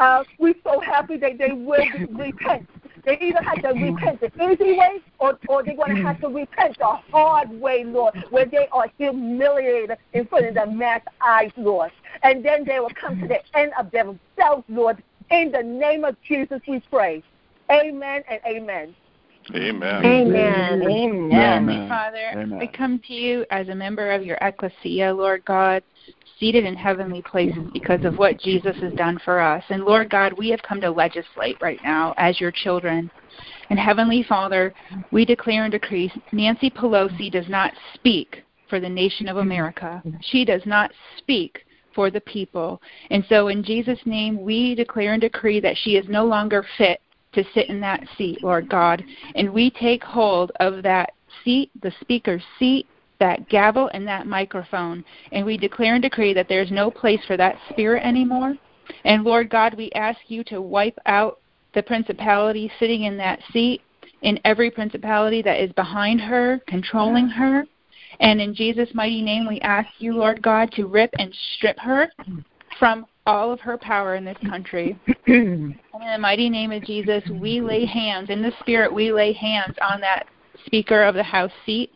uh, 0.00 0.24
we're 0.38 0.54
so 0.64 0.80
happy 0.80 1.16
that 1.18 1.38
they 1.38 1.52
will 1.52 1.84
repent. 2.10 2.68
They 3.04 3.18
either 3.20 3.42
have 3.42 3.62
to 3.62 3.68
repent 3.68 4.20
the 4.20 4.30
easy 4.50 4.78
way 4.78 5.00
or, 5.18 5.38
or 5.48 5.64
they're 5.64 5.74
going 5.74 5.96
to 5.96 6.02
have 6.02 6.20
to 6.20 6.28
repent 6.28 6.78
the 6.78 6.86
hard 6.86 7.50
way, 7.50 7.84
Lord, 7.84 8.14
where 8.30 8.44
they 8.44 8.68
are 8.70 8.86
humiliated 8.96 9.98
in 10.12 10.26
front 10.26 10.46
of 10.46 10.54
the 10.54 10.66
mass 10.66 11.02
eyes, 11.20 11.50
Lord. 11.56 11.90
And 12.22 12.44
then 12.44 12.64
they 12.64 12.78
will 12.78 12.92
come 12.94 13.20
to 13.20 13.26
the 13.26 13.40
end 13.56 13.72
of 13.78 13.90
themselves, 13.90 14.64
Lord. 14.68 15.02
In 15.32 15.50
the 15.50 15.62
name 15.62 16.04
of 16.04 16.14
Jesus, 16.22 16.60
we 16.68 16.80
pray. 16.90 17.22
Amen 17.70 18.22
and 18.28 18.40
amen. 18.46 18.94
Amen. 19.54 20.04
Amen. 20.04 20.82
Amen. 20.82 21.32
Amen. 21.32 21.88
Father, 21.88 22.32
Amen. 22.34 22.58
I 22.60 22.66
come 22.66 23.00
to 23.08 23.14
you 23.14 23.46
as 23.50 23.68
a 23.68 23.74
member 23.74 24.12
of 24.12 24.24
your 24.24 24.36
ecclesia, 24.42 25.12
Lord 25.12 25.42
God, 25.46 25.82
seated 26.38 26.66
in 26.66 26.76
heavenly 26.76 27.22
places 27.22 27.62
because 27.72 28.04
of 28.04 28.18
what 28.18 28.38
Jesus 28.40 28.76
has 28.80 28.92
done 28.94 29.18
for 29.24 29.40
us. 29.40 29.64
And 29.70 29.84
Lord 29.84 30.10
God, 30.10 30.34
we 30.34 30.50
have 30.50 30.62
come 30.62 30.82
to 30.82 30.90
legislate 30.90 31.56
right 31.62 31.80
now 31.82 32.14
as 32.18 32.38
your 32.38 32.50
children. 32.50 33.10
And 33.70 33.78
Heavenly 33.78 34.24
Father, 34.28 34.74
we 35.12 35.24
declare 35.24 35.64
and 35.64 35.72
decree 35.72 36.12
Nancy 36.32 36.68
Pelosi 36.68 37.32
does 37.32 37.48
not 37.48 37.72
speak 37.94 38.42
for 38.68 38.80
the 38.80 38.88
nation 38.88 39.28
of 39.28 39.38
America. 39.38 40.02
She 40.20 40.44
does 40.44 40.62
not 40.66 40.90
speak 41.16 41.64
for 41.94 42.10
the 42.10 42.20
people. 42.20 42.80
And 43.10 43.24
so, 43.28 43.48
in 43.48 43.62
Jesus' 43.62 44.00
name, 44.04 44.42
we 44.42 44.74
declare 44.74 45.12
and 45.12 45.20
decree 45.20 45.60
that 45.60 45.76
she 45.76 45.96
is 45.96 46.08
no 46.08 46.24
longer 46.24 46.64
fit 46.78 47.00
to 47.32 47.44
sit 47.54 47.68
in 47.68 47.80
that 47.80 48.04
seat, 48.16 48.42
Lord 48.42 48.68
God. 48.68 49.02
And 49.34 49.52
we 49.52 49.70
take 49.70 50.04
hold 50.04 50.52
of 50.60 50.82
that 50.82 51.12
seat, 51.44 51.70
the 51.82 51.92
speaker's 52.00 52.42
seat, 52.58 52.86
that 53.22 53.48
gavel 53.48 53.88
and 53.94 54.06
that 54.06 54.26
microphone, 54.26 55.04
and 55.30 55.46
we 55.46 55.56
declare 55.56 55.94
and 55.94 56.02
decree 56.02 56.34
that 56.34 56.48
there's 56.48 56.72
no 56.72 56.90
place 56.90 57.20
for 57.26 57.36
that 57.36 57.56
spirit 57.70 58.02
anymore. 58.04 58.56
And 59.04 59.22
Lord 59.22 59.48
God, 59.48 59.74
we 59.74 59.92
ask 59.92 60.18
you 60.26 60.42
to 60.44 60.60
wipe 60.60 60.98
out 61.06 61.38
the 61.72 61.84
principality 61.84 62.70
sitting 62.80 63.04
in 63.04 63.16
that 63.18 63.38
seat, 63.52 63.80
in 64.22 64.40
every 64.44 64.72
principality 64.72 65.40
that 65.42 65.60
is 65.60 65.72
behind 65.72 66.20
her, 66.20 66.60
controlling 66.66 67.28
her. 67.28 67.64
And 68.22 68.40
in 68.40 68.54
Jesus' 68.54 68.88
mighty 68.94 69.20
name, 69.20 69.46
we 69.48 69.60
ask 69.60 69.88
you, 69.98 70.14
Lord 70.14 70.40
God, 70.42 70.70
to 70.72 70.86
rip 70.86 71.10
and 71.18 71.34
strip 71.56 71.78
her 71.80 72.08
from 72.78 73.04
all 73.26 73.52
of 73.52 73.60
her 73.60 73.76
power 73.76 74.14
in 74.14 74.24
this 74.24 74.38
country. 74.48 74.98
in 75.26 75.76
the 75.92 76.18
mighty 76.18 76.48
name 76.48 76.70
of 76.70 76.84
Jesus, 76.84 77.22
we 77.30 77.60
lay 77.60 77.84
hands, 77.84 78.30
in 78.30 78.40
the 78.40 78.52
Spirit, 78.60 78.92
we 78.92 79.12
lay 79.12 79.32
hands 79.32 79.74
on 79.82 80.00
that 80.00 80.26
Speaker 80.66 81.02
of 81.02 81.16
the 81.16 81.22
House 81.22 81.50
seat 81.66 81.90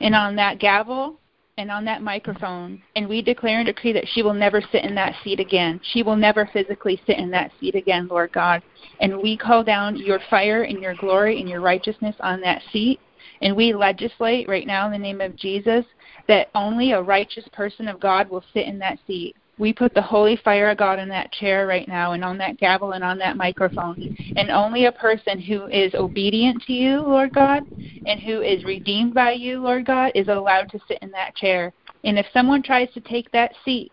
and 0.00 0.14
on 0.14 0.36
that 0.36 0.58
gavel 0.58 1.18
and 1.58 1.70
on 1.70 1.86
that 1.86 2.02
microphone, 2.02 2.82
and 2.96 3.08
we 3.08 3.22
declare 3.22 3.60
and 3.60 3.66
decree 3.66 3.92
that 3.94 4.06
she 4.12 4.22
will 4.22 4.34
never 4.34 4.60
sit 4.60 4.84
in 4.84 4.94
that 4.94 5.14
seat 5.24 5.40
again. 5.40 5.80
She 5.92 6.02
will 6.02 6.16
never 6.16 6.48
physically 6.52 7.00
sit 7.06 7.16
in 7.16 7.30
that 7.30 7.50
seat 7.58 7.74
again, 7.74 8.08
Lord 8.08 8.30
God. 8.32 8.62
And 9.00 9.22
we 9.22 9.38
call 9.38 9.64
down 9.64 9.96
your 9.96 10.20
fire 10.28 10.64
and 10.64 10.82
your 10.82 10.94
glory 10.94 11.40
and 11.40 11.48
your 11.48 11.62
righteousness 11.62 12.14
on 12.20 12.42
that 12.42 12.60
seat. 12.74 13.00
And 13.40 13.56
we 13.56 13.74
legislate 13.74 14.48
right 14.48 14.66
now 14.66 14.86
in 14.86 14.92
the 14.92 14.98
name 14.98 15.20
of 15.20 15.36
Jesus 15.36 15.84
that 16.28 16.48
only 16.54 16.92
a 16.92 17.02
righteous 17.02 17.44
person 17.52 17.88
of 17.88 18.00
God 18.00 18.28
will 18.28 18.44
sit 18.52 18.66
in 18.66 18.78
that 18.78 18.98
seat 19.06 19.36
we 19.58 19.72
put 19.72 19.94
the 19.94 20.02
holy 20.02 20.36
fire 20.36 20.70
of 20.70 20.78
God 20.78 20.98
in 20.98 21.08
that 21.08 21.32
chair 21.32 21.66
right 21.66 21.88
now 21.88 22.12
and 22.12 22.22
on 22.22 22.36
that 22.38 22.58
gavel 22.58 22.92
and 22.92 23.02
on 23.02 23.18
that 23.18 23.36
microphone. 23.36 24.06
And 24.36 24.50
only 24.50 24.84
a 24.84 24.92
person 24.92 25.40
who 25.40 25.66
is 25.68 25.94
obedient 25.94 26.62
to 26.64 26.72
you, 26.72 27.00
Lord 27.02 27.32
God, 27.32 27.62
and 28.04 28.20
who 28.20 28.42
is 28.42 28.64
redeemed 28.64 29.14
by 29.14 29.32
you, 29.32 29.60
Lord 29.62 29.86
God, 29.86 30.12
is 30.14 30.28
allowed 30.28 30.70
to 30.70 30.80
sit 30.86 30.98
in 31.00 31.10
that 31.12 31.34
chair. 31.36 31.72
And 32.04 32.18
if 32.18 32.26
someone 32.32 32.62
tries 32.62 32.92
to 32.92 33.00
take 33.00 33.30
that 33.32 33.52
seat 33.64 33.90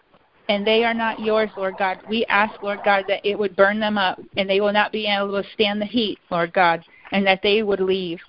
and 0.50 0.68
they 0.68 0.84
are 0.84 0.94
not 0.94 1.20
yours, 1.20 1.50
Lord 1.56 1.78
God, 1.78 2.00
we 2.10 2.26
ask, 2.26 2.62
Lord 2.62 2.82
God, 2.84 3.06
that 3.08 3.26
it 3.26 3.40
would 3.40 3.56
burn 3.56 3.80
them 3.80 3.98
up 3.98 4.20
and 4.36 4.50
they 4.50 4.60
will 4.60 4.74
not 4.74 4.92
be 4.92 5.08
able 5.08 5.42
to 5.42 5.50
stand 5.54 5.82
the 5.82 5.86
heat, 5.86 6.20
Lord 6.30 6.52
God, 6.54 6.84
and 7.14 7.26
that 7.26 7.40
they 7.42 7.64
would 7.64 7.80
leave. 7.80 8.20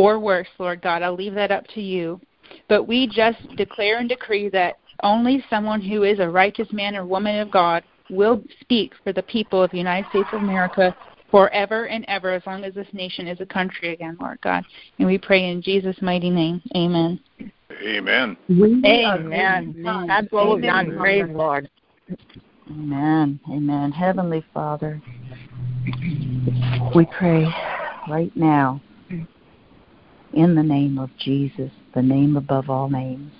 Or 0.00 0.18
worse, 0.18 0.48
Lord 0.58 0.80
God, 0.80 1.02
I'll 1.02 1.14
leave 1.14 1.34
that 1.34 1.50
up 1.50 1.66
to 1.74 1.82
you. 1.82 2.18
But 2.70 2.88
we 2.88 3.06
just 3.06 3.36
declare 3.56 3.98
and 3.98 4.08
decree 4.08 4.48
that 4.48 4.78
only 5.02 5.44
someone 5.50 5.82
who 5.82 6.04
is 6.04 6.20
a 6.20 6.28
righteous 6.28 6.68
man 6.72 6.96
or 6.96 7.04
woman 7.04 7.38
of 7.38 7.50
God 7.50 7.84
will 8.08 8.42
speak 8.62 8.94
for 9.04 9.12
the 9.12 9.22
people 9.24 9.62
of 9.62 9.70
the 9.72 9.76
United 9.76 10.08
States 10.08 10.30
of 10.32 10.40
America 10.40 10.96
forever 11.30 11.86
and 11.88 12.06
ever 12.08 12.30
as 12.30 12.42
long 12.46 12.64
as 12.64 12.72
this 12.72 12.86
nation 12.94 13.28
is 13.28 13.42
a 13.42 13.46
country 13.46 13.92
again, 13.92 14.16
Lord 14.18 14.40
God. 14.40 14.64
And 14.98 15.06
we 15.06 15.18
pray 15.18 15.50
in 15.50 15.60
Jesus' 15.60 16.00
mighty 16.00 16.30
name. 16.30 16.62
Amen. 16.74 17.20
Amen. 17.82 18.38
Amen. 18.54 19.74
That's 20.08 20.32
what 20.32 20.54
we've 20.56 20.62
done. 20.62 20.96
Praise 20.96 21.28
Lord. 21.28 21.68
Amen. 22.70 23.38
Amen. 23.50 23.92
Heavenly 23.92 24.46
Father, 24.54 25.02
we 26.94 27.04
pray 27.18 27.46
right 28.08 28.34
now 28.34 28.80
in 30.34 30.54
the 30.54 30.62
name 30.62 30.98
of 30.98 31.10
Jesus, 31.18 31.70
the 31.94 32.02
name 32.02 32.36
above 32.36 32.70
all 32.70 32.88
names 32.88 33.32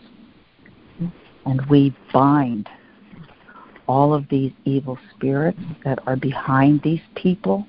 and 1.46 1.60
we 1.66 1.94
bind 2.12 2.68
all 3.88 4.14
of 4.14 4.28
these 4.28 4.52
evil 4.64 4.98
spirits 5.14 5.58
that 5.84 5.98
are 6.06 6.16
behind 6.16 6.80
these 6.82 7.00
people 7.16 7.66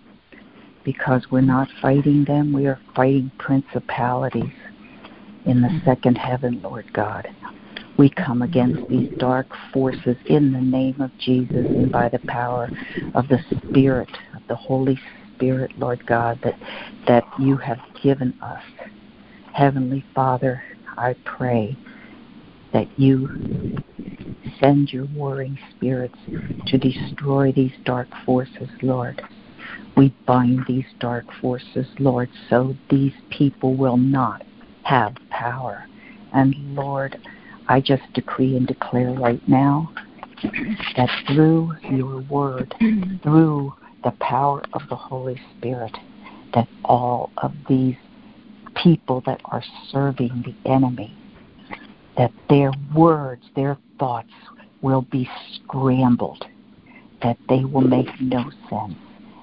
because 0.84 1.26
we're 1.32 1.42
not 1.42 1.68
fighting 1.82 2.24
them, 2.26 2.54
we 2.54 2.68
are 2.68 2.80
fighting 2.96 3.32
principalities 3.40 4.52
in 5.46 5.62
the 5.62 5.82
second 5.86 6.16
heaven, 6.16 6.62
Lord 6.62 6.92
God. 6.94 7.28
We 7.98 8.10
come 8.10 8.42
against 8.42 8.88
these 8.90 9.10
dark 9.20 9.48
forces 9.74 10.16
in 10.26 10.54
the 10.54 10.62
name 10.62 11.02
of 11.02 11.12
Jesus 11.20 11.66
and 11.76 11.92
by 11.92 12.10
the 12.10 12.20
power 12.28 12.72
of 13.14 13.28
the 13.28 13.40
Spirit, 13.70 14.10
of 14.36 14.42
the 14.48 14.56
Holy 14.56 15.00
Spirit, 15.36 15.72
Lord 15.78 16.06
God, 16.06 16.40
that, 16.44 16.60
that 17.08 17.24
you 17.40 17.58
have 17.58 17.80
given 18.02 18.34
us. 18.42 18.62
Heavenly 19.54 20.04
Father, 20.16 20.64
I 20.98 21.16
pray 21.26 21.78
that 22.74 22.88
you 22.98 23.30
send 24.60 24.92
your 24.94 25.06
warring 25.06 25.58
spirits 25.76 26.18
to 26.68 26.78
destroy 26.78 27.52
these 27.52 27.74
dark 27.86 28.08
forces, 28.26 28.70
Lord. 28.82 29.22
We 29.98 30.16
bind 30.26 30.66
these 30.68 30.86
dark 31.00 31.26
forces, 31.42 31.86
Lord, 32.00 32.30
so 32.50 32.76
these 32.90 33.14
people 33.30 33.76
will 33.76 33.98
not 33.98 34.44
have 34.84 35.16
power. 35.30 35.86
And 36.34 36.56
Lord, 36.76 37.18
I 37.68 37.82
just 37.82 38.04
decree 38.14 38.56
and 38.56 38.66
declare 38.66 39.12
right 39.12 39.46
now 39.48 39.92
that 40.96 41.10
through 41.28 41.76
your 41.90 42.22
word, 42.22 42.74
through 43.22 43.74
the 44.04 44.12
power 44.20 44.64
of 44.74 44.82
the 44.90 44.96
Holy 44.96 45.40
Spirit, 45.58 45.96
that 46.54 46.68
all 46.86 47.32
of 47.38 47.54
these 47.68 47.96
people 48.76 49.22
that 49.26 49.42
are 49.46 49.64
serving 49.92 50.44
the 50.46 50.70
enemy, 50.70 51.16
that 52.18 52.32
their 52.50 52.72
words, 52.96 53.44
their 53.56 53.78
thoughts 54.00 54.32
will 54.82 55.04
be 55.04 55.30
scrambled, 55.56 56.46
that 57.22 57.38
they 57.50 57.64
will 57.64 57.82
make 57.82 58.10
no 58.20 58.50
sense. 58.70 58.96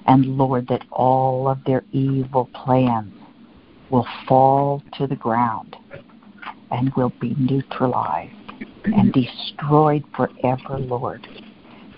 And 0.05 0.37
Lord, 0.37 0.67
that 0.69 0.85
all 0.91 1.47
of 1.47 1.63
their 1.65 1.83
evil 1.91 2.49
plans 2.53 3.13
will 3.89 4.07
fall 4.27 4.83
to 4.97 5.07
the 5.07 5.15
ground 5.15 5.75
and 6.71 6.93
will 6.95 7.13
be 7.19 7.35
neutralized 7.37 8.33
and 8.85 9.13
destroyed 9.13 10.03
forever, 10.15 10.79
Lord. 10.79 11.27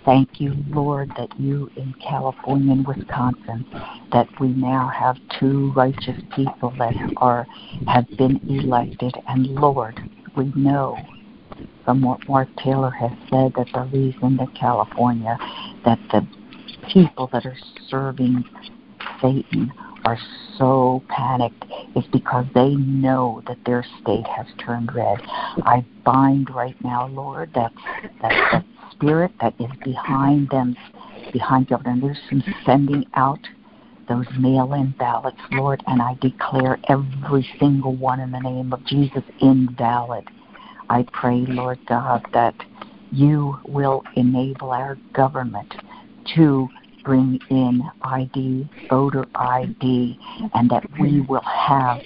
Thank 0.04 0.42
you, 0.42 0.56
Lord, 0.70 1.12
that 1.18 1.40
you 1.40 1.70
in 1.76 1.94
California 2.02 2.72
and 2.74 2.88
Wisconsin, 2.88 3.66
that 4.12 4.28
we 4.40 4.48
now 4.50 4.88
have 4.88 5.18
two 5.40 5.72
righteous 5.74 6.20
people 6.36 6.74
that 6.80 6.96
are 7.18 7.46
have 7.88 8.08
been 8.18 8.40
elected. 8.50 9.14
And 9.28 9.48
Lord, 9.48 10.00
we 10.36 10.52
know 10.56 10.98
from 11.86 12.02
what 12.02 12.28
Mark 12.28 12.50
Taylor 12.64 12.90
has 12.90 13.12
said 13.30 13.54
that 13.56 13.68
the 13.74 13.90
reason 13.94 14.38
that 14.38 14.56
California, 14.56 15.38
that 15.86 16.00
the 16.12 16.28
people 16.92 17.30
that 17.32 17.46
are 17.46 17.58
serving 17.88 18.44
Satan 19.22 19.72
are 20.06 20.18
so 20.58 21.04
panicked 21.10 21.64
is 21.96 22.06
because 22.12 22.46
they 22.56 22.74
know 22.76 23.44
that 23.48 23.58
their 23.66 23.86
state 24.02 24.26
has 24.26 24.48
turned 24.58 24.94
red. 24.96 25.20
I 25.64 25.86
bind 26.04 26.50
right 26.50 26.76
now, 26.84 27.08
Lord, 27.08 27.52
that 27.54 27.72
that, 28.22 28.32
that 28.52 28.66
spirit 28.92 29.32
that 29.42 29.54
is 29.60 29.72
behind 29.84 30.50
them, 30.50 30.76
behind 31.32 31.68
Governor 31.68 31.96
Newsom 31.96 32.44
sending 32.66 33.06
out 33.16 33.40
those 34.08 34.26
mail-in 34.40 34.94
ballots, 35.00 35.40
Lord, 35.52 35.84
and 35.88 36.02
I 36.02 36.16
declare 36.22 36.78
every 36.90 37.48
single 37.60 37.96
one 37.96 38.20
in 38.20 38.32
the 38.32 38.40
name 38.40 38.74
of 38.74 38.86
Jesus 38.86 39.24
invalid. 39.40 40.28
I 40.90 41.06
pray, 41.14 41.46
Lord 41.48 41.80
God, 41.88 42.26
that 42.34 42.56
you 43.12 43.58
will 43.68 44.04
enable 44.16 44.72
our 44.72 44.98
government 45.14 45.74
to 46.36 46.68
bring 47.04 47.40
in 47.50 47.82
ID, 48.02 48.70
voter 48.90 49.26
ID, 49.36 50.20
and 50.54 50.70
that 50.70 50.86
we 51.00 51.22
will 51.22 51.42
have 51.42 52.02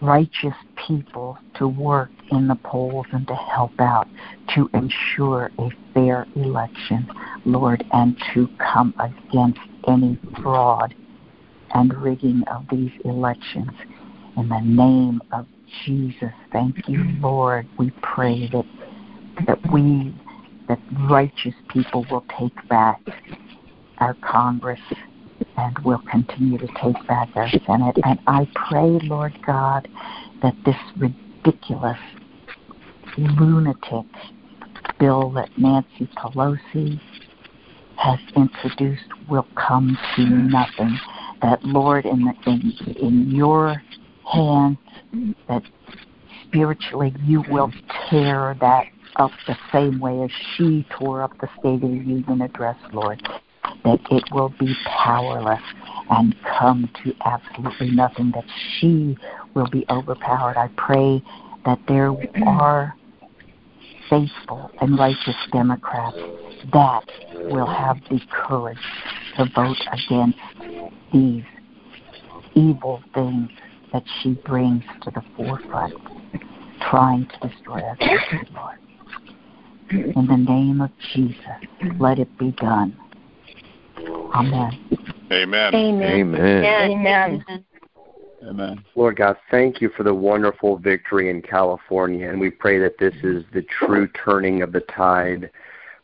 righteous 0.00 0.54
people 0.86 1.38
to 1.56 1.66
work 1.66 2.10
in 2.30 2.48
the 2.48 2.54
polls 2.56 3.06
and 3.12 3.26
to 3.28 3.34
help 3.34 3.72
out 3.80 4.06
to 4.54 4.68
ensure 4.74 5.50
a 5.58 5.70
fair 5.94 6.26
election, 6.36 7.08
Lord, 7.44 7.84
and 7.92 8.16
to 8.34 8.48
come 8.58 8.94
against 8.98 9.60
any 9.88 10.18
fraud 10.42 10.94
and 11.74 11.94
rigging 11.94 12.42
of 12.48 12.64
these 12.70 12.92
elections. 13.04 13.70
In 14.36 14.48
the 14.48 14.60
name 14.60 15.20
of 15.32 15.46
Jesus, 15.84 16.32
thank 16.52 16.88
you, 16.88 17.04
Lord. 17.20 17.66
We 17.78 17.90
pray 18.02 18.48
that 18.52 18.66
that 19.46 19.58
we 19.72 20.14
that 20.68 20.78
righteous 21.08 21.54
people 21.68 22.06
will 22.10 22.24
take 22.38 22.68
back 22.68 23.00
our 23.98 24.14
Congress 24.14 24.80
and 25.56 25.78
will 25.80 26.02
continue 26.10 26.58
to 26.58 26.66
take 26.82 27.06
back 27.06 27.28
our 27.34 27.48
Senate. 27.66 27.96
And 28.04 28.18
I 28.26 28.48
pray, 28.68 28.98
Lord 29.06 29.38
God, 29.44 29.88
that 30.42 30.54
this 30.64 30.76
ridiculous, 30.96 31.98
lunatic 33.16 34.06
bill 34.98 35.30
that 35.32 35.50
Nancy 35.56 36.08
Pelosi 36.16 37.00
has 37.96 38.18
introduced 38.34 39.04
will 39.28 39.46
come 39.54 39.96
to 40.16 40.22
nothing. 40.26 40.98
That 41.42 41.62
Lord, 41.64 42.06
in 42.06 42.24
the, 42.24 42.34
in 42.46 42.72
in 42.96 43.30
your 43.30 43.82
hands, 44.30 44.78
that 45.48 45.62
spiritually 46.46 47.14
you 47.24 47.44
will 47.50 47.72
tear 48.08 48.56
that 48.60 48.86
up 49.16 49.30
the 49.46 49.56
same 49.72 49.98
way 49.98 50.22
as 50.22 50.30
she 50.56 50.86
tore 50.90 51.22
up 51.22 51.38
the 51.40 51.48
State 51.58 51.74
of 51.74 51.80
the 51.80 51.88
Union 51.88 52.42
address, 52.42 52.76
Lord 52.92 53.22
that 53.86 54.00
it 54.10 54.24
will 54.32 54.52
be 54.58 54.74
powerless 54.84 55.62
and 56.10 56.34
come 56.58 56.90
to 57.04 57.14
absolutely 57.24 57.90
nothing, 57.92 58.32
that 58.34 58.44
she 58.78 59.16
will 59.54 59.68
be 59.70 59.86
overpowered. 59.88 60.56
I 60.56 60.68
pray 60.76 61.22
that 61.64 61.78
there 61.86 62.12
are 62.46 62.96
faithful 64.10 64.70
and 64.80 64.98
righteous 64.98 65.36
Democrats 65.52 66.16
that 66.72 67.04
will 67.50 67.66
have 67.66 67.98
the 68.10 68.20
courage 68.28 68.76
to 69.36 69.44
vote 69.54 69.80
against 69.92 70.38
these 71.12 71.44
evil 72.56 73.02
things 73.14 73.50
that 73.92 74.02
she 74.20 74.32
brings 74.46 74.82
to 75.02 75.12
the 75.12 75.22
forefront, 75.36 75.94
trying 76.90 77.28
to 77.28 77.48
destroy 77.48 77.78
us, 77.78 77.98
Lord. 78.52 78.78
In 80.16 80.26
the 80.26 80.36
name 80.36 80.80
of 80.80 80.90
Jesus, 81.14 81.38
let 82.00 82.18
it 82.18 82.36
be 82.36 82.50
done. 82.50 82.96
Amen. 83.98 85.74
Amen. 85.74 85.74
Amen. 85.74 86.64
Amen. 86.64 87.64
Amen. 88.42 88.84
Lord 88.94 89.16
God, 89.16 89.36
thank 89.50 89.80
you 89.80 89.90
for 89.96 90.02
the 90.02 90.14
wonderful 90.14 90.76
victory 90.78 91.30
in 91.30 91.42
California, 91.42 92.28
and 92.28 92.38
we 92.38 92.50
pray 92.50 92.78
that 92.78 92.98
this 92.98 93.14
is 93.22 93.44
the 93.52 93.62
true 93.62 94.08
turning 94.08 94.62
of 94.62 94.72
the 94.72 94.80
tide. 94.80 95.50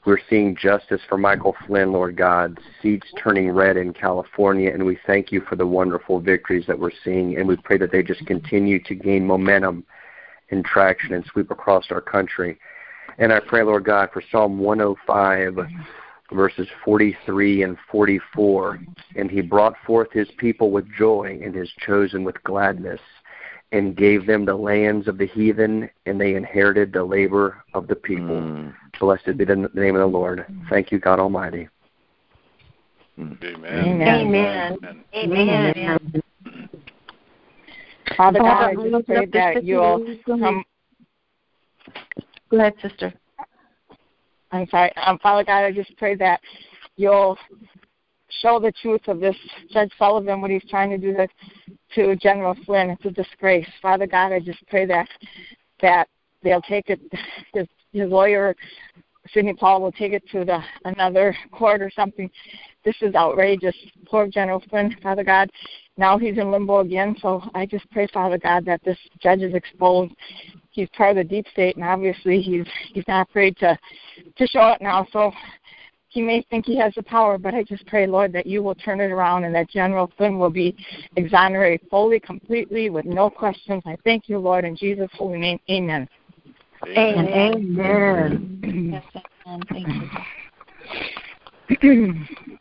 We're 0.05 0.19
seeing 0.29 0.57
justice 0.57 1.01
for 1.09 1.17
Michael 1.17 1.55
Flynn, 1.67 1.93
Lord 1.93 2.17
God, 2.17 2.59
seats 2.81 3.07
turning 3.23 3.51
red 3.51 3.77
in 3.77 3.93
California, 3.93 4.73
and 4.73 4.85
we 4.85 4.99
thank 5.07 5.31
you 5.31 5.43
for 5.43 5.55
the 5.55 5.67
wonderful 5.67 6.21
victories 6.21 6.65
that 6.67 6.79
we're 6.79 6.91
seeing, 7.05 7.37
and 7.37 7.47
we 7.47 7.57
pray 7.57 7.79
that 7.79 7.93
they 7.93 8.03
just 8.03 8.27
continue 8.27 8.83
to 8.83 8.95
gain 8.95 9.27
momentum 9.27 9.85
and 10.51 10.65
traction 10.65 11.15
and 11.15 11.25
sweep 11.27 11.51
across 11.51 11.87
our 11.91 12.01
country. 12.01 12.59
And 13.19 13.33
I 13.33 13.41
pray, 13.41 13.63
Lord 13.63 13.85
God, 13.85 14.09
for 14.13 14.23
Psalm 14.33 14.59
105 14.59 15.59
verses 16.33 16.69
43 16.85 17.63
and 17.63 17.77
44. 17.91 18.81
And 19.17 19.31
he 19.31 19.41
brought 19.41 19.75
forth 19.87 20.09
his 20.13 20.29
people 20.39 20.71
with 20.71 20.87
joy, 20.97 21.39
and 21.43 21.55
his 21.55 21.71
chosen 21.79 22.25
with 22.25 22.43
gladness, 22.45 23.01
and 23.73 23.97
gave 23.97 24.27
them 24.27 24.45
the 24.45 24.55
lands 24.55 25.09
of 25.09 25.19
the 25.19 25.27
heathen, 25.27 25.89
and 26.07 26.21
they 26.21 26.35
inherited 26.35 26.93
the 26.93 27.05
labor 27.05 27.63
of 27.75 27.87
the 27.87 27.95
people. 27.95 28.37
Mm. 28.37 28.75
Blessed 29.01 29.37
be 29.37 29.45
the 29.45 29.71
name 29.75 29.97
of 29.97 30.01
the 30.01 30.07
Lord. 30.07 30.47
Thank 30.69 30.93
you, 30.93 30.99
God 30.99 31.19
Almighty. 31.19 31.69
Amen. 33.19 33.43
Amen. 33.43 34.79
Amen. 34.83 35.05
Amen. 35.15 35.75
Amen. 35.77 36.23
Father 38.17 38.39
God, 38.39 38.63
I 38.63 38.75
just 38.75 39.07
pray 39.07 39.27
that 39.27 39.65
you'll 39.65 40.07
come. 40.27 40.65
Go 42.51 42.59
ahead, 42.59 42.75
sister. 42.83 43.13
I'm 44.53 44.69
sorry, 44.69 44.93
um, 44.97 45.19
Father 45.19 45.45
God, 45.45 45.65
I 45.65 45.73
just 45.73 45.97
pray 45.97 46.15
that 46.17 46.41
you'll 46.97 47.39
show 48.41 48.61
the 48.61 48.73
truth 48.83 49.01
of 49.09 49.19
this 49.19 49.37
Judge 49.73 49.91
Sullivan, 49.99 50.41
what 50.41 50.51
he's 50.51 50.69
trying 50.69 50.91
to 50.91 50.99
do 50.99 51.15
to, 51.15 51.29
to 51.95 52.17
General 52.17 52.55
Flynn. 52.67 52.91
It's 52.91 53.05
a 53.05 53.11
disgrace. 53.11 53.67
Father 53.81 54.07
God, 54.07 54.33
I 54.33 54.41
just 54.41 54.65
pray 54.69 54.85
that 54.87 55.09
that 55.81 56.09
they'll 56.43 56.63
take 56.63 56.91
it. 56.91 57.01
His, 57.55 57.67
his 57.93 58.11
lawyer, 58.11 58.55
Sidney 59.33 59.55
Powell, 59.55 59.81
will 59.81 59.93
take 59.93 60.13
it 60.13 60.23
to 60.33 60.45
the 60.45 60.61
another 60.85 61.37
court 61.51 61.81
or 61.81 61.91
something. 61.91 62.31
This 62.85 62.97
is 63.01 63.15
outrageous. 63.15 63.77
Poor 64.07 64.29
General 64.29 64.63
Flynn, 64.69 64.95
Father 65.03 65.25
God. 65.25 65.51
Now 65.97 66.19
he's 66.19 66.39
in 66.39 66.51
limbo 66.51 66.81
again. 66.81 67.17
So 67.21 67.43
I 67.55 67.67
just 67.67 67.91
pray, 67.91 68.07
Father 68.13 68.39
God, 68.39 68.65
that 68.67 68.83
this 68.85 68.99
judge 69.21 69.41
is 69.41 69.55
exposed 69.55 70.13
he's 70.73 70.89
part 70.97 71.11
of 71.11 71.17
the 71.17 71.25
deep 71.25 71.47
state, 71.53 71.77
and 71.77 71.85
obviously 71.85 72.41
he's 72.41 72.67
he's 72.93 73.05
not 73.09 73.29
afraid 73.29 73.57
to 73.59 73.79
to 74.37 74.47
show 74.47 74.69
it 74.71 74.83
now. 74.83 75.07
So 75.13 75.33
he 76.09 76.21
may 76.21 76.45
think 76.51 76.67
he 76.67 76.77
has 76.79 76.93
the 76.95 77.03
power, 77.03 77.39
but 77.39 77.55
I 77.55 77.63
just 77.63 77.87
pray, 77.87 78.07
Lord, 78.07 78.33
that 78.35 78.47
you 78.47 78.63
will 78.63 78.75
turn 78.75 79.01
it 79.01 79.11
around 79.11 79.45
and 79.45 79.55
that 79.55 79.71
General 79.71 80.13
Flynn 80.19 80.39
will 80.39 80.51
be 80.51 80.77
exonerated 81.17 81.89
fully, 81.89 82.21
completely, 82.21 82.91
with 82.91 83.07
no 83.07 83.31
questions. 83.31 83.83
I 83.87 83.97
thank 84.05 84.29
you, 84.29 84.39
Lord, 84.39 84.67
in 84.67 84.77
Jesus' 84.77 85.09
holy 85.15 85.39
name. 85.39 85.59
Amen. 85.71 86.07
Amen. 86.87 87.29
Amen. 87.29 88.91
yes, 88.93 89.25
amen. 89.47 89.63
Thank 89.71 89.89
you. 91.81 92.59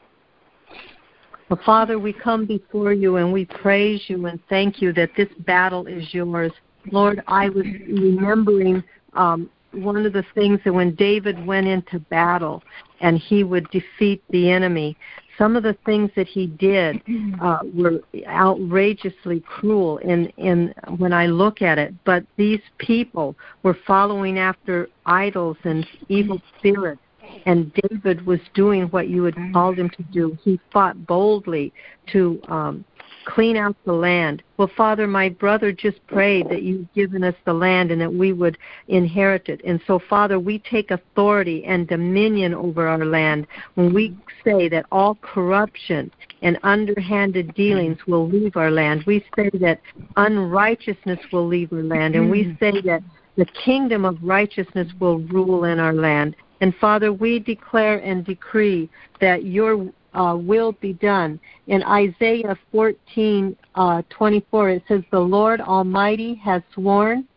Well, 1.50 1.60
Father, 1.66 2.00
we 2.00 2.14
come 2.14 2.46
before 2.46 2.94
you 2.94 3.18
and 3.18 3.34
we 3.34 3.44
praise 3.44 4.02
you 4.08 4.26
and 4.28 4.40
thank 4.48 4.82
you 4.82 4.94
that 4.94 5.10
this 5.18 5.28
battle 5.40 5.86
is 5.86 6.14
yours. 6.14 6.54
Lord, 6.92 7.24
I 7.28 7.50
was 7.50 7.66
remembering 7.88 8.84
um, 9.14 9.50
one 9.72 10.06
of 10.06 10.14
the 10.14 10.26
things 10.36 10.60
that 10.66 10.74
when 10.74 10.96
David 10.96 11.46
went 11.46 11.68
into 11.68 12.00
battle 12.00 12.64
and 13.00 13.18
he 13.18 13.44
would 13.44 13.70
defeat 13.72 14.24
the 14.30 14.50
enemy, 14.50 14.98
some 15.38 15.56
of 15.56 15.64
the 15.64 15.78
things 15.86 16.12
that 16.16 16.28
he 16.28 16.48
did 16.48 17.02
uh, 17.42 17.60
were 17.74 18.02
outrageously 18.28 19.40
cruel 19.42 19.98
in, 20.00 20.28
in 20.38 20.74
when 20.98 21.14
I 21.14 21.28
look 21.28 21.62
at 21.62 21.80
it. 21.80 21.94
But 22.06 22.26
these 22.38 22.62
people 22.78 23.36
were 23.64 23.78
following 23.88 24.38
after 24.38 24.90
idols 25.06 25.58
and 25.64 25.86
evil 26.10 26.42
spirits 26.58 27.02
and 27.46 27.72
David 27.74 28.26
was 28.26 28.40
doing 28.54 28.84
what 28.86 29.08
you 29.08 29.24
had 29.24 29.36
called 29.54 29.78
him 29.80 29.90
to 29.90 30.04
do. 30.04 30.38
He 30.44 30.60
fought 30.72 31.06
boldly 31.06 31.74
to 32.12 32.42
um, 32.48 32.86
clean 33.26 33.58
out 33.58 33.76
the 33.86 33.94
land. 33.94 34.44
Well, 34.58 34.70
Father, 34.76 35.08
my 35.08 35.30
brother 35.30 35.72
just 35.72 36.06
prayed 36.08 36.50
that 36.50 36.64
you've 36.64 36.92
given 36.94 37.24
us 37.24 37.36
the 37.46 37.54
land 37.54 37.92
and 37.92 38.02
that 38.02 38.14
we 38.14 38.34
would 38.34 38.58
inherit 38.88 39.50
it. 39.50 39.62
And 39.66 39.82
so, 39.88 40.00
Father, 40.10 40.40
we 40.40 40.60
take 40.60 40.92
authority 40.92 41.64
and 41.66 41.88
dominion 41.88 42.54
over 42.54 42.88
our 42.88 43.06
land 43.06 43.48
when 43.76 43.94
we 43.94 44.16
say 44.44 44.70
that 44.70 44.86
all 44.92 45.16
corruption 45.16 46.12
and 46.42 46.58
underhanded 46.64 47.54
dealings 47.54 47.98
mm-hmm. 48.00 48.12
will 48.12 48.28
leave 48.28 48.58
our 48.58 48.72
land. 48.72 49.04
We 49.06 49.24
say 49.36 49.50
that 49.54 49.82
unrighteousness 50.18 51.20
will 51.32 51.48
leave 51.48 51.72
our 51.74 51.84
land. 51.84 52.16
And 52.16 52.30
we 52.30 52.46
mm-hmm. 52.46 52.64
say 52.64 52.82
that 52.82 53.04
the 53.38 53.46
kingdom 53.46 54.06
of 54.06 54.18
righteousness 54.22 54.92
will 55.00 55.20
rule 55.20 55.66
in 55.66 55.80
our 55.80 55.94
land. 55.94 56.36
And 56.62 56.76
Father, 56.76 57.12
we 57.12 57.40
declare 57.40 57.98
and 57.98 58.24
decree 58.24 58.90
that 59.20 59.46
your 59.46 59.92
uh, 60.14 60.38
will 60.40 60.74
be 60.74 60.94
done. 60.94 61.40
In 61.68 61.84
Isaiah 61.84 62.58
14, 62.72 63.56
uh, 63.76 64.02
24, 64.10 64.70
it 64.70 64.84
says, 64.88 65.02
The 65.12 65.20
Lord 65.20 65.62
Almighty 65.62 66.36
has 66.36 66.62
sworn, 66.74 67.28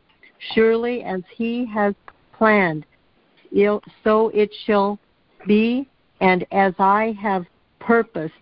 surely 0.55 1.03
as 1.03 1.23
he 1.37 1.67
has 1.67 1.95
planned, 2.37 2.85
so 4.03 4.31
it 4.35 4.53
shall 4.67 4.99
be, 5.47 5.89
and 6.21 6.45
as 6.51 6.75
I 6.79 7.17
have 7.21 7.47
purposed, 7.79 8.35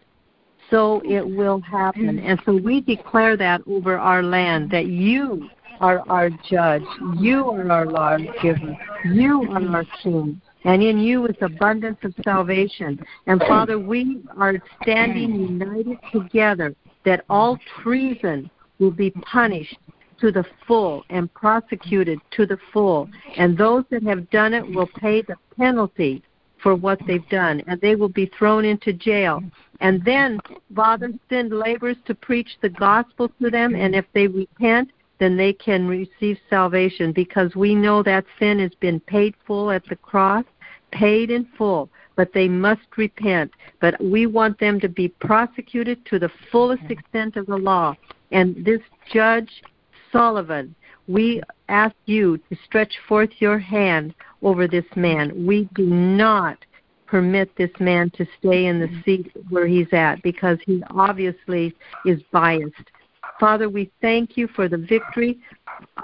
so 0.71 1.03
it 1.05 1.27
will 1.27 1.61
happen. 1.61 2.18
And 2.18 2.40
so 2.47 2.57
we 2.57 2.81
declare 2.81 3.37
that 3.37 3.61
over 3.66 3.99
our 3.99 4.23
land, 4.23 4.71
that 4.71 4.87
you 4.87 5.49
are 5.81 6.03
our 6.09 6.31
judge, 6.49 6.85
you 7.18 7.51
are 7.51 7.71
our 7.71 7.87
lawgiver, 7.87 8.79
you 9.05 9.47
are 9.51 9.77
our 9.77 9.85
king 10.03 10.40
and 10.64 10.83
in 10.83 10.98
you 10.98 11.27
is 11.27 11.37
abundance 11.40 11.98
of 12.03 12.14
salvation. 12.25 13.05
And 13.27 13.40
Father, 13.40 13.79
we 13.79 14.22
are 14.37 14.62
standing 14.83 15.35
united 15.35 15.98
together 16.12 16.75
that 17.05 17.25
all 17.29 17.59
treason 17.83 18.51
will 18.79 18.90
be 18.90 19.11
punished 19.11 19.77
to 20.20 20.31
the 20.31 20.44
full 20.66 21.05
and 21.11 21.33
prosecuted 21.35 22.18
to 22.33 22.46
the 22.46 22.59
full. 22.72 23.09
And 23.37 23.59
those 23.59 23.85
that 23.90 24.05
have 24.05 24.31
done 24.31 24.55
it 24.55 24.64
will 24.75 24.88
pay 24.98 25.22
the 25.22 25.37
penalty 25.57 26.22
for 26.62 26.77
what 26.77 27.01
they've 27.07 27.29
done, 27.29 27.61
and 27.66 27.81
they 27.81 27.96
will 27.96 28.09
be 28.09 28.31
thrown 28.38 28.64
into 28.64 28.92
jail. 28.92 29.42
And 29.81 30.05
then, 30.05 30.38
Father, 30.75 31.12
send 31.29 31.53
laborers 31.53 31.96
to 32.07 32.14
preach 32.14 32.48
the 32.61 32.68
gospel 32.68 33.33
to 33.40 33.51
them, 33.51 33.75
and 33.75 33.96
if 33.96 34.05
they 34.14 34.29
repent, 34.29 34.90
then 35.23 35.37
they 35.37 35.53
can 35.53 35.87
receive 35.87 36.37
salvation 36.51 37.13
because 37.13 37.55
we 37.55 37.77
know 37.77 38.03
that 38.03 38.25
sin 38.41 38.59
has 38.59 38.75
been 38.81 38.99
paid 38.99 39.37
full 39.47 39.71
at 39.71 39.87
the 39.89 39.95
cross, 39.95 40.45
paid 40.91 41.31
in 41.31 41.47
full, 41.57 41.89
but 42.17 42.33
they 42.35 42.49
must 42.49 42.83
repent. 42.97 43.53
But 43.81 44.03
we 44.03 44.27
want 44.27 44.59
them 44.59 44.81
to 44.81 44.89
be 44.89 45.09
prosecuted 45.09 46.05
to 46.07 46.19
the 46.19 46.31
fullest 46.51 46.91
extent 46.91 47.37
of 47.37 47.47
the 47.47 47.57
law. 47.57 47.95
And 48.33 48.65
this 48.65 48.81
Judge 49.13 49.63
Sullivan, 50.11 50.75
we 51.07 51.41
ask 51.69 51.95
you 52.07 52.39
to 52.39 52.57
stretch 52.65 52.95
forth 53.09 53.31
your 53.39 53.61
hand 53.61 54.15
over 54.43 54.67
this 54.67 54.85
man. 54.97 55.47
We 55.47 55.69
do 55.75 55.87
not 55.87 56.59
permit 57.07 57.55
this 57.57 57.71
man 57.79 58.11
to 58.17 58.27
stay 58.41 58.67
in 58.67 58.81
the 58.81 58.87
mm-hmm. 58.87 59.03
seat 59.05 59.33
where 59.51 59.69
he's 59.69 59.93
at 59.93 60.21
because 60.23 60.59
he 60.67 60.83
obviously 60.91 61.75
is 62.07 62.21
biased. 62.33 62.91
Father, 63.38 63.68
we 63.68 63.90
thank 64.01 64.37
you 64.37 64.49
for 64.49 64.68
the 64.68 64.79
victory. 64.79 65.38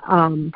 Um, 0.09 0.53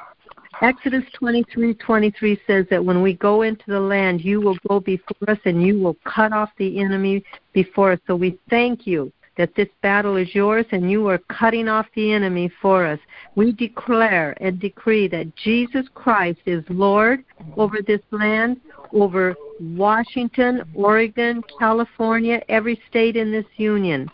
Exodus 0.60 1.04
23:23 1.20 2.38
says 2.46 2.66
that 2.70 2.84
when 2.84 3.02
we 3.02 3.14
go 3.14 3.42
into 3.42 3.64
the 3.66 3.80
land, 3.80 4.24
you 4.24 4.40
will 4.40 4.58
go 4.68 4.78
before 4.78 5.28
us 5.28 5.38
and 5.44 5.66
you 5.66 5.80
will 5.80 5.96
cut 6.04 6.32
off 6.32 6.50
the 6.56 6.78
enemy 6.80 7.24
before 7.52 7.92
us. 7.92 8.00
So 8.06 8.14
we 8.14 8.38
thank 8.48 8.86
you 8.86 9.12
that 9.36 9.54
this 9.54 9.68
battle 9.80 10.16
is 10.16 10.34
yours 10.34 10.66
and 10.72 10.90
you 10.90 11.08
are 11.08 11.18
cutting 11.18 11.68
off 11.68 11.86
the 11.94 12.12
enemy 12.12 12.50
for 12.60 12.86
us. 12.86 12.98
We 13.34 13.52
declare 13.52 14.36
and 14.40 14.60
decree 14.60 15.08
that 15.08 15.34
Jesus 15.36 15.86
Christ 15.94 16.40
is 16.46 16.62
Lord 16.68 17.24
over 17.56 17.78
this 17.84 18.02
land, 18.10 18.60
over 18.92 19.34
Washington, 19.58 20.62
Oregon, 20.74 21.42
California, 21.58 22.42
every 22.48 22.80
state 22.88 23.16
in 23.16 23.32
this 23.32 23.46
union. 23.56 24.10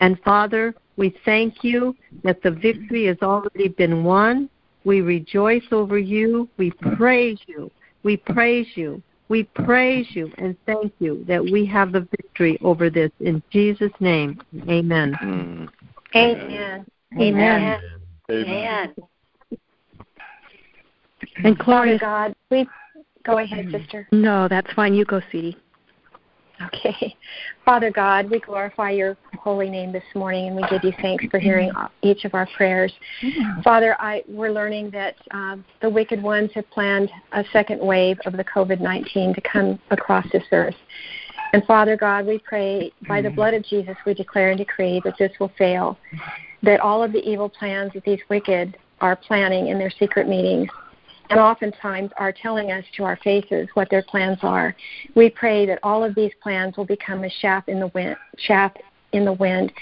And 0.00 0.18
Father, 0.20 0.74
we 0.96 1.14
thank 1.24 1.62
you 1.62 1.96
that 2.22 2.42
the 2.42 2.50
victory 2.50 3.06
has 3.06 3.18
already 3.22 3.68
been 3.68 4.04
won. 4.04 4.48
We 4.84 5.00
rejoice 5.00 5.64
over 5.70 5.98
you. 5.98 6.48
We 6.56 6.70
praise 6.96 7.38
you. 7.46 7.70
We 8.02 8.16
praise 8.16 8.66
you. 8.74 9.02
We 9.28 9.44
praise 9.44 10.06
you 10.10 10.30
and 10.38 10.56
thank 10.66 10.92
you 10.98 11.24
that 11.26 11.42
we 11.42 11.64
have 11.66 11.92
the 11.92 12.06
victory 12.10 12.58
over 12.60 12.90
this 12.90 13.10
in 13.20 13.42
Jesus' 13.50 13.92
name. 14.00 14.40
Amen. 14.68 15.16
Amen. 16.14 16.86
Amen. 17.18 17.80
Amen. 18.30 18.94
And 21.44 21.58
Claudia, 21.58 21.98
God, 21.98 22.34
we 22.50 22.68
go 23.24 23.38
ahead, 23.38 23.66
sister. 23.70 24.06
No, 24.12 24.48
that's 24.48 24.70
fine. 24.74 24.94
You 24.94 25.04
go, 25.04 25.20
sweetie. 25.30 25.56
Okay. 26.66 27.16
Father 27.64 27.90
God, 27.90 28.30
we 28.30 28.40
glorify 28.40 28.90
your 28.90 29.16
holy 29.38 29.70
name 29.70 29.92
this 29.92 30.04
morning 30.14 30.48
and 30.48 30.56
we 30.56 30.62
give 30.68 30.84
you 30.84 30.92
thanks 31.00 31.24
for 31.30 31.38
hearing 31.38 31.70
mm-hmm. 31.70 31.86
each 32.02 32.24
of 32.24 32.34
our 32.34 32.48
prayers. 32.56 32.92
Mm-hmm. 33.22 33.62
Father, 33.62 33.96
I, 34.00 34.22
we're 34.28 34.50
learning 34.50 34.90
that 34.90 35.16
um, 35.30 35.64
the 35.80 35.88
wicked 35.88 36.22
ones 36.22 36.50
have 36.54 36.68
planned 36.70 37.10
a 37.32 37.44
second 37.52 37.80
wave 37.80 38.18
of 38.26 38.34
the 38.34 38.44
COVID 38.44 38.80
19 38.80 39.34
to 39.34 39.40
come 39.40 39.78
across 39.90 40.26
this 40.32 40.44
earth. 40.52 40.74
And 41.52 41.64
Father 41.64 41.96
God, 41.96 42.26
we 42.26 42.38
pray 42.38 42.92
by 43.06 43.20
the 43.20 43.28
mm-hmm. 43.28 43.36
blood 43.36 43.54
of 43.54 43.64
Jesus, 43.64 43.96
we 44.06 44.14
declare 44.14 44.50
and 44.50 44.58
decree 44.58 45.00
that 45.04 45.14
this 45.18 45.32
will 45.38 45.52
fail, 45.58 45.98
that 46.62 46.80
all 46.80 47.02
of 47.02 47.12
the 47.12 47.22
evil 47.28 47.48
plans 47.48 47.92
that 47.94 48.04
these 48.04 48.20
wicked 48.28 48.76
are 49.00 49.16
planning 49.16 49.68
in 49.68 49.78
their 49.78 49.90
secret 49.90 50.28
meetings 50.28 50.68
and 51.32 51.40
oftentimes 51.40 52.10
are 52.18 52.30
telling 52.30 52.70
us 52.70 52.84
to 52.94 53.04
our 53.04 53.16
faces 53.24 53.66
what 53.72 53.88
their 53.88 54.02
plans 54.02 54.38
are. 54.42 54.76
We 55.14 55.30
pray 55.30 55.64
that 55.64 55.78
all 55.82 56.04
of 56.04 56.14
these 56.14 56.32
plans 56.42 56.76
will 56.76 56.84
become 56.84 57.24
a 57.24 57.30
shaft 57.30 57.70
in 57.70 57.80
the 57.80 57.86
wind, 57.88 58.16
shaft 58.36 58.80
in 59.12 59.24
the 59.24 59.32
wind, 59.32 59.72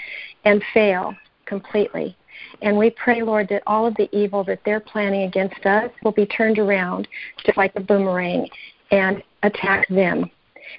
and 0.45 0.63
fail 0.73 1.13
completely. 1.45 2.15
And 2.61 2.77
we 2.77 2.89
pray, 2.91 3.21
Lord, 3.21 3.49
that 3.49 3.63
all 3.67 3.85
of 3.85 3.95
the 3.95 4.07
evil 4.17 4.45
that 4.45 4.61
they're 4.63 4.79
planning 4.79 5.23
against 5.23 5.65
us 5.65 5.91
will 6.05 6.13
be 6.13 6.25
turned 6.25 6.57
around, 6.57 7.09
just 7.45 7.57
like 7.57 7.73
a 7.75 7.81
boomerang, 7.81 8.47
and 8.91 9.21
attack 9.43 9.89
them. 9.89 10.31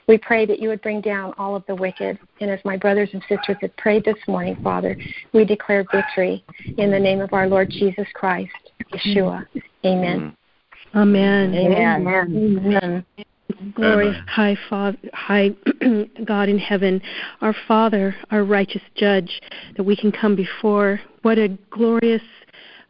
We 0.09 0.17
pray 0.17 0.47
that 0.47 0.59
you 0.59 0.71
would 0.71 0.81
bring 0.81 1.03
down 1.03 1.35
all 1.37 1.55
of 1.55 1.65
the 1.67 1.75
wicked. 1.75 2.19
And 2.41 2.51
as 2.51 2.61
my 2.65 2.79
brothers 2.79 3.11
and 3.13 3.23
sisters 3.29 3.59
have 3.61 3.77
prayed 3.77 4.07
this 4.07 4.17
morning, 4.27 4.57
Father, 4.65 4.97
we 5.35 5.45
declare 5.45 5.85
victory 5.93 6.43
in 6.79 6.91
the 6.91 6.99
name 6.99 7.21
of 7.21 7.35
our 7.35 7.47
Lord 7.47 7.69
Jesus 7.69 8.07
Christ, 8.15 8.53
Yeshua. 8.91 9.45
Amen. 9.85 10.21
Mm-hmm. 10.21 10.42
Amen. 10.95 11.55
Amen. 11.55 12.07
Amen. 12.07 13.07
Glory, 13.75 14.13
high 14.27 14.57
Father, 14.69 14.99
high 15.13 15.51
God 16.25 16.49
in 16.49 16.59
heaven, 16.59 17.01
our 17.41 17.55
Father, 17.69 18.15
our 18.31 18.45
righteous 18.45 18.83
Judge, 18.95 19.41
that 19.77 19.83
we 19.83 19.97
can 19.97 20.11
come 20.11 20.35
before. 20.35 21.01
What 21.23 21.39
a 21.39 21.49
glorious 21.71 22.23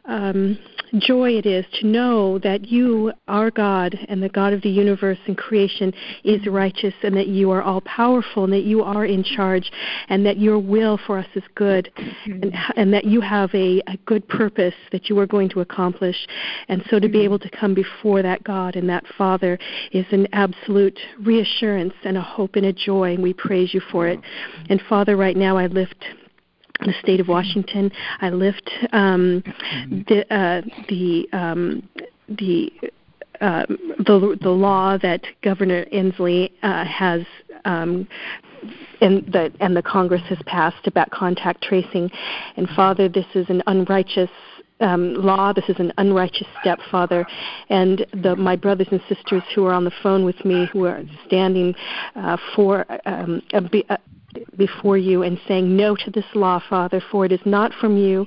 um, 0.05 0.57
joy 0.99 1.31
it 1.31 1.45
is 1.45 1.65
to 1.79 1.87
know 1.87 2.37
that 2.39 2.65
you, 2.65 3.11
our 3.27 3.49
God, 3.49 3.97
and 4.09 4.21
the 4.21 4.29
God 4.29 4.53
of 4.53 4.61
the 4.61 4.69
universe 4.69 5.17
and 5.27 5.37
creation, 5.37 5.93
is 6.23 6.45
righteous, 6.45 6.93
and 7.03 7.15
that 7.15 7.27
you 7.27 7.51
are 7.51 7.61
all 7.61 7.81
powerful, 7.81 8.43
and 8.43 8.53
that 8.53 8.63
you 8.63 8.83
are 8.83 9.05
in 9.05 9.23
charge, 9.23 9.71
and 10.09 10.25
that 10.25 10.37
your 10.37 10.59
will 10.59 10.99
for 11.07 11.17
us 11.17 11.27
is 11.35 11.43
good, 11.55 11.89
and, 12.25 12.53
and 12.75 12.93
that 12.93 13.05
you 13.05 13.21
have 13.21 13.49
a, 13.53 13.81
a 13.87 13.97
good 14.05 14.27
purpose 14.27 14.75
that 14.91 15.09
you 15.09 15.17
are 15.17 15.27
going 15.27 15.49
to 15.49 15.61
accomplish. 15.61 16.27
And 16.67 16.83
so 16.89 16.99
to 16.99 17.09
be 17.09 17.21
able 17.21 17.39
to 17.39 17.49
come 17.49 17.73
before 17.73 18.21
that 18.21 18.43
God 18.43 18.75
and 18.75 18.87
that 18.89 19.05
Father 19.17 19.57
is 19.91 20.05
an 20.11 20.27
absolute 20.33 20.99
reassurance 21.21 21.93
and 22.03 22.17
a 22.17 22.21
hope 22.21 22.55
and 22.55 22.65
a 22.65 22.73
joy, 22.73 23.13
and 23.13 23.23
we 23.23 23.33
praise 23.33 23.73
you 23.73 23.81
for 23.91 24.07
it. 24.07 24.19
And 24.69 24.81
Father, 24.87 25.15
right 25.15 25.37
now 25.37 25.57
I 25.57 25.67
lift 25.67 26.05
the 26.85 26.93
state 27.01 27.19
of 27.19 27.27
Washington. 27.27 27.91
I 28.21 28.29
lift 28.29 28.69
um, 28.91 29.43
the 30.07 30.25
uh, 30.33 30.61
the 30.89 31.27
um, 31.33 31.87
the 32.29 32.71
uh, 33.41 33.65
the 33.67 34.37
the 34.41 34.49
law 34.49 34.97
that 34.97 35.21
Governor 35.41 35.85
Inslee 35.85 36.51
uh, 36.63 36.85
has 36.85 37.21
um, 37.65 38.07
and 39.01 39.25
the 39.31 39.51
and 39.59 39.75
the 39.75 39.81
Congress 39.81 40.21
has 40.29 40.39
passed 40.45 40.87
about 40.87 41.09
contact 41.11 41.61
tracing. 41.63 42.09
And 42.55 42.67
Father, 42.69 43.09
this 43.09 43.25
is 43.35 43.49
an 43.49 43.61
unrighteous 43.67 44.29
um, 44.79 45.15
law. 45.15 45.53
This 45.53 45.69
is 45.69 45.79
an 45.79 45.93
unrighteous 45.97 46.47
step, 46.61 46.79
Father. 46.91 47.25
And 47.69 48.05
the, 48.21 48.35
my 48.35 48.55
brothers 48.55 48.87
and 48.91 49.01
sisters 49.07 49.43
who 49.55 49.65
are 49.65 49.73
on 49.73 49.83
the 49.83 49.93
phone 50.01 50.25
with 50.25 50.43
me, 50.45 50.67
who 50.71 50.85
are 50.85 51.01
standing 51.25 51.75
uh, 52.15 52.37
for 52.55 52.85
um, 53.05 53.41
a, 53.53 53.63
a, 53.89 53.97
before 54.57 54.97
you 54.97 55.23
and 55.23 55.39
saying 55.47 55.75
no 55.75 55.95
to 55.95 56.11
this 56.11 56.25
law, 56.35 56.61
Father, 56.69 57.01
for 57.11 57.25
it 57.25 57.31
is 57.31 57.39
not 57.45 57.73
from 57.73 57.97
you. 57.97 58.25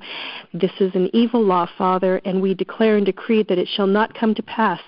This 0.53 0.73
is 0.81 0.95
an 0.95 1.11
evil 1.13 1.43
law, 1.43 1.69
Father, 1.79 2.21
and 2.25 2.41
we 2.41 2.55
declare 2.55 2.97
and 2.97 3.07
decree 3.07 3.43
that 3.45 3.59
it 3.59 3.69
shall 3.69 3.87
not 3.87 4.15
come 4.15 4.35
to 4.35 4.43
pass. 4.43 4.81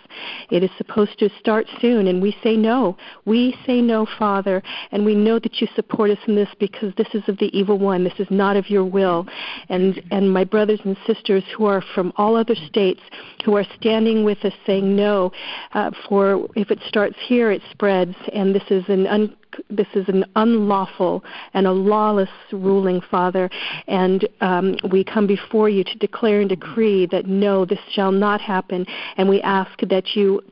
It 0.51 0.63
is 0.63 0.71
supposed 0.77 1.19
to 1.19 1.31
start 1.39 1.67
soon, 1.81 2.07
and 2.07 2.21
we 2.21 2.37
say 2.43 2.57
no. 2.57 2.97
We 3.25 3.57
say 3.67 3.81
no, 3.81 4.07
Father, 4.19 4.63
and 4.91 5.05
we 5.05 5.15
know 5.15 5.39
that 5.39 5.61
you 5.61 5.69
support 5.75 6.11
us 6.11 6.19
in 6.27 6.35
this 6.35 6.49
because 6.59 6.93
this 6.97 7.09
is 7.15 7.23
of 7.29 7.39
the 7.39 7.57
evil 7.57 7.79
one. 7.79 8.05
This 8.05 8.19
is 8.19 8.29
not 8.31 8.57
of 8.57 8.71
your 8.71 8.85
will. 8.85 9.27
And 9.69 10.03
and 10.11 10.33
my 10.33 10.45
brothers 10.45 10.81
and 10.85 10.97
sisters 11.07 11.45
who 11.57 11.67
are 11.67 11.83
from 11.95 12.13
all 12.17 12.37
other 12.37 12.55
states 12.55 13.01
who 13.45 13.57
are 13.57 13.65
standing 13.79 14.25
with 14.25 14.45
us 14.45 14.53
saying 14.67 14.95
no, 14.95 15.33
uh, 15.75 15.91
for 16.09 16.49
if 16.55 16.71
it 16.71 16.81
starts 16.87 17.17
here, 17.27 17.51
it 17.51 17.63
spreads, 17.71 18.15
and 18.33 18.55
this 18.55 18.71
is 18.71 18.85
an 18.89 19.07
un- 19.07 19.37
this 19.71 19.87
is 19.95 20.09
an 20.09 20.25
unlawful 20.37 21.25
and 21.55 21.67
a 21.67 21.73
lawless 21.73 22.31
ruling, 22.53 23.01
Father, 23.11 23.51
and 23.87 24.29
um, 24.41 24.77
we 24.91 25.05
come 25.05 25.27
before 25.27 25.69
you 25.69 25.85
to 25.85 25.99
declare 25.99 26.41
and 26.41 26.49
decree 26.49 27.07
that 27.07 27.27
no, 27.27 27.65
this 27.65 27.79
shall 27.91 28.13
not 28.13 28.41
happen, 28.41 28.87
and 29.17 29.29
we 29.29 29.41
ask 29.43 29.79
that 29.89 30.15
you 30.15 30.43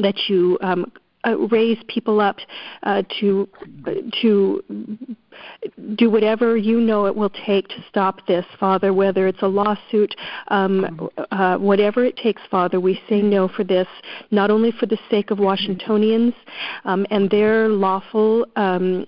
that 0.00 0.28
you 0.28 0.58
um, 0.62 0.90
uh, 1.26 1.36
raise 1.48 1.78
people 1.88 2.20
up 2.20 2.36
uh, 2.82 3.02
to 3.20 3.48
to 4.20 4.62
do 5.96 6.10
whatever 6.10 6.56
you 6.56 6.80
know 6.80 7.06
it 7.06 7.14
will 7.14 7.30
take 7.46 7.68
to 7.68 7.84
stop 7.88 8.26
this, 8.26 8.44
Father. 8.58 8.92
Whether 8.92 9.26
it's 9.26 9.42
a 9.42 9.46
lawsuit, 9.46 10.14
um, 10.48 11.10
uh, 11.30 11.58
whatever 11.58 12.04
it 12.04 12.16
takes, 12.16 12.42
Father, 12.50 12.80
we 12.80 13.00
say 13.08 13.22
no 13.22 13.48
for 13.48 13.64
this. 13.64 13.88
Not 14.30 14.50
only 14.50 14.72
for 14.72 14.86
the 14.86 14.98
sake 15.10 15.30
of 15.30 15.38
Washingtonians 15.38 16.34
um, 16.84 17.06
and 17.10 17.30
their 17.30 17.68
lawful 17.68 18.46
um, 18.56 19.06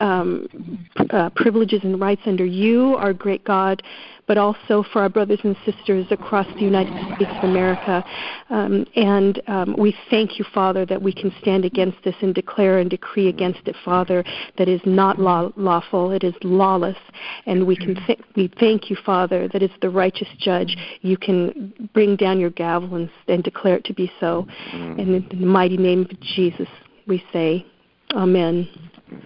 um, 0.00 0.84
uh, 1.10 1.30
privileges 1.36 1.80
and 1.84 2.00
rights 2.00 2.22
under 2.26 2.44
you, 2.44 2.96
our 2.96 3.12
great 3.12 3.44
God, 3.44 3.82
but 4.26 4.38
also 4.38 4.84
for 4.92 5.02
our 5.02 5.08
brothers 5.08 5.40
and 5.44 5.56
sisters 5.64 6.06
across 6.10 6.46
the 6.54 6.60
United 6.60 6.92
States 7.16 7.30
of 7.38 7.50
America. 7.50 8.04
Um, 8.50 8.86
and 8.94 9.42
um, 9.48 9.74
we 9.78 9.96
thank 10.10 10.38
you, 10.38 10.44
Father, 10.54 10.86
that 10.86 11.00
we 11.00 11.12
can 11.12 11.32
stand 11.40 11.64
against 11.64 11.98
this 12.04 12.14
and 12.22 12.34
declare 12.34 12.78
and 12.78 12.88
decree 12.88 13.28
against 13.28 13.60
it, 13.66 13.76
Father, 13.84 14.24
that 14.58 14.68
is 14.68 14.80
not 14.84 15.18
law- 15.18 15.52
lawful, 15.56 16.12
it 16.12 16.24
is 16.24 16.34
lawless. 16.42 16.98
And 17.46 17.66
we 17.66 17.76
can 17.76 17.96
th- 18.06 18.20
we 18.36 18.52
thank 18.60 18.90
you, 18.90 18.96
Father, 19.04 19.48
that 19.48 19.62
as 19.62 19.70
the 19.80 19.90
righteous 19.90 20.28
judge, 20.38 20.76
you 21.00 21.16
can 21.16 21.90
bring 21.92 22.16
down 22.16 22.38
your 22.38 22.50
gavel 22.50 22.94
and, 22.94 23.10
and 23.28 23.42
declare 23.42 23.76
it 23.76 23.84
to 23.86 23.94
be 23.94 24.10
so. 24.20 24.46
And 24.72 25.00
in 25.00 25.26
the 25.40 25.46
mighty 25.46 25.76
name 25.76 26.02
of 26.02 26.20
Jesus, 26.20 26.68
we 27.06 27.22
say, 27.32 27.66
Amen. 28.14 28.68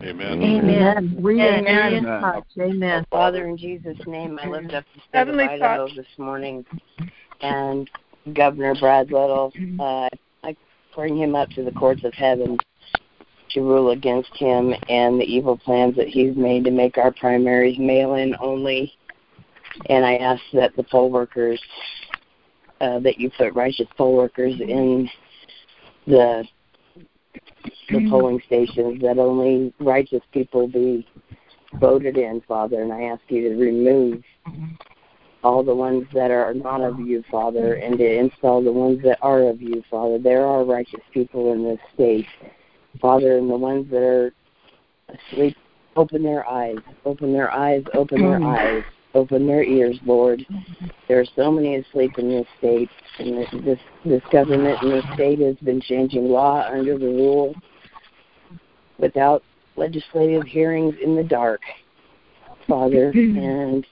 Amen. 0.02 0.42
Amen. 0.42 1.16
We 1.18 1.40
Amen. 1.40 2.06
Amen. 2.06 2.42
Amen. 2.60 3.06
Father, 3.10 3.46
in 3.46 3.56
Jesus' 3.56 3.96
name, 4.06 4.38
I 4.42 4.48
lift 4.48 4.74
up 4.74 4.84
the 4.94 5.00
state 5.00 5.18
Heavenly 5.18 5.44
of 5.44 5.50
Idaho 5.50 5.88
this 5.94 6.06
morning 6.18 6.64
and 7.40 7.90
Governor 8.34 8.74
Brad 8.78 9.10
Little. 9.10 9.52
Uh, 9.78 10.08
I 10.42 10.56
bring 10.94 11.16
him 11.16 11.34
up 11.34 11.50
to 11.50 11.62
the 11.62 11.72
courts 11.72 12.04
of 12.04 12.12
heaven 12.14 12.58
to 13.50 13.60
rule 13.60 13.90
against 13.90 14.34
him 14.36 14.74
and 14.88 15.20
the 15.20 15.24
evil 15.24 15.56
plans 15.56 15.96
that 15.96 16.08
he's 16.08 16.36
made 16.36 16.64
to 16.64 16.70
make 16.70 16.98
our 16.98 17.12
primaries 17.12 17.78
mail-in 17.78 18.34
only. 18.40 18.92
And 19.88 20.04
I 20.04 20.16
ask 20.16 20.42
that 20.52 20.74
the 20.76 20.84
poll 20.84 21.10
workers, 21.10 21.60
uh, 22.80 22.98
that 23.00 23.18
you 23.18 23.30
put 23.36 23.54
righteous 23.54 23.86
poll 23.96 24.16
workers 24.16 24.54
in 24.60 25.08
the 26.06 26.44
the 27.88 27.98
mm-hmm. 27.98 28.10
polling 28.10 28.42
stations, 28.46 29.00
that 29.02 29.18
only 29.18 29.72
righteous 29.80 30.22
people 30.32 30.66
be 30.66 31.06
voted 31.74 32.16
in, 32.16 32.42
Father, 32.46 32.82
and 32.82 32.92
I 32.92 33.02
ask 33.02 33.22
you 33.28 33.48
to 33.48 33.56
remove 33.56 34.22
mm-hmm. 34.46 34.74
all 35.42 35.62
the 35.62 35.74
ones 35.74 36.04
that 36.14 36.30
are 36.30 36.54
not 36.54 36.80
of 36.80 36.98
you, 37.00 37.22
Father, 37.30 37.74
and 37.74 37.98
to 37.98 38.18
install 38.18 38.62
the 38.62 38.72
ones 38.72 39.02
that 39.04 39.18
are 39.22 39.48
of 39.48 39.60
you, 39.60 39.82
Father. 39.90 40.18
There 40.18 40.46
are 40.46 40.64
righteous 40.64 41.00
people 41.12 41.52
in 41.52 41.64
this 41.64 41.78
state, 41.94 42.26
Father, 43.00 43.38
and 43.38 43.50
the 43.50 43.56
ones 43.56 43.90
that 43.90 44.02
are 44.02 44.32
asleep, 45.08 45.56
open 45.96 46.22
their 46.22 46.48
eyes, 46.48 46.78
open 47.04 47.32
their 47.32 47.52
eyes, 47.52 47.82
open 47.94 48.20
their 48.20 48.38
mm-hmm. 48.38 48.76
eyes, 48.76 48.84
open 49.14 49.46
their 49.46 49.62
ears, 49.62 49.98
Lord. 50.04 50.44
There 51.08 51.20
are 51.20 51.26
so 51.36 51.50
many 51.50 51.76
asleep 51.76 52.18
in 52.18 52.30
this 52.30 52.46
state, 52.58 52.90
and 53.18 53.38
this 53.38 53.48
this, 53.64 53.78
this 54.04 54.22
government 54.30 54.82
in 54.82 54.90
this 54.90 55.04
state 55.14 55.40
has 55.40 55.56
been 55.56 55.80
changing 55.80 56.28
law 56.28 56.66
under 56.70 56.98
the 56.98 57.06
rule 57.06 57.54
without 58.98 59.42
legislative 59.76 60.44
hearings 60.44 60.94
in 61.02 61.16
the 61.16 61.24
dark, 61.24 61.60
Father. 62.66 63.10
and 63.14 63.86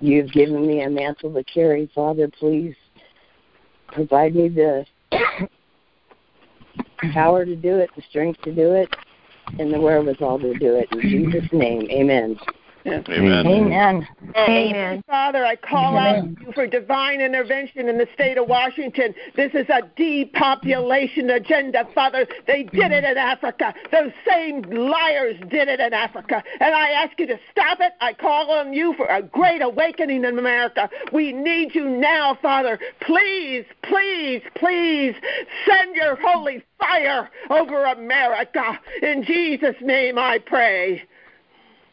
you've 0.00 0.30
given 0.32 0.66
me 0.66 0.82
a 0.82 0.90
mantle 0.90 1.32
to 1.34 1.44
carry, 1.44 1.90
Father. 1.94 2.28
Please 2.38 2.74
provide 3.88 4.34
me 4.34 4.48
the 4.48 4.86
power 7.12 7.44
to 7.44 7.56
do 7.56 7.76
it, 7.76 7.90
the 7.96 8.02
strength 8.08 8.40
to 8.42 8.54
do 8.54 8.72
it, 8.72 8.88
and 9.58 9.72
the 9.72 9.80
wherewithal 9.80 10.38
to 10.38 10.54
do 10.58 10.76
it. 10.76 10.88
In 10.92 11.00
Jesus' 11.00 11.48
name, 11.52 11.88
amen. 11.90 12.38
Amen. 12.86 13.46
Amen. 13.46 14.08
Amen. 14.36 15.02
Father, 15.06 15.44
I 15.44 15.56
call 15.56 15.98
Amen. 15.98 16.36
out 16.38 16.46
you 16.46 16.52
for 16.52 16.66
divine 16.66 17.20
intervention 17.20 17.88
in 17.88 17.98
the 17.98 18.08
state 18.14 18.38
of 18.38 18.48
Washington. 18.48 19.14
This 19.36 19.52
is 19.54 19.66
a 19.68 19.82
depopulation 19.96 21.28
agenda, 21.30 21.86
Father. 21.94 22.26
They 22.46 22.62
did 22.62 22.92
it 22.92 23.04
in 23.04 23.18
Africa. 23.18 23.74
Those 23.92 24.12
same 24.26 24.62
liars 24.62 25.36
did 25.48 25.68
it 25.68 25.80
in 25.80 25.92
Africa. 25.92 26.42
And 26.60 26.74
I 26.74 26.90
ask 26.90 27.18
you 27.18 27.26
to 27.26 27.38
stop 27.50 27.80
it. 27.80 27.92
I 28.00 28.14
call 28.14 28.50
on 28.50 28.72
you 28.72 28.94
for 28.94 29.06
a 29.06 29.22
great 29.22 29.62
awakening 29.62 30.24
in 30.24 30.38
America. 30.38 30.88
We 31.12 31.32
need 31.32 31.74
you 31.74 31.88
now, 31.88 32.38
Father. 32.40 32.78
Please, 33.00 33.64
please, 33.82 34.42
please 34.54 35.14
send 35.66 35.96
your 35.96 36.16
holy 36.16 36.64
fire 36.78 37.28
over 37.50 37.84
America. 37.84 38.78
In 39.02 39.22
Jesus' 39.22 39.76
name 39.82 40.18
I 40.18 40.38
pray. 40.38 41.02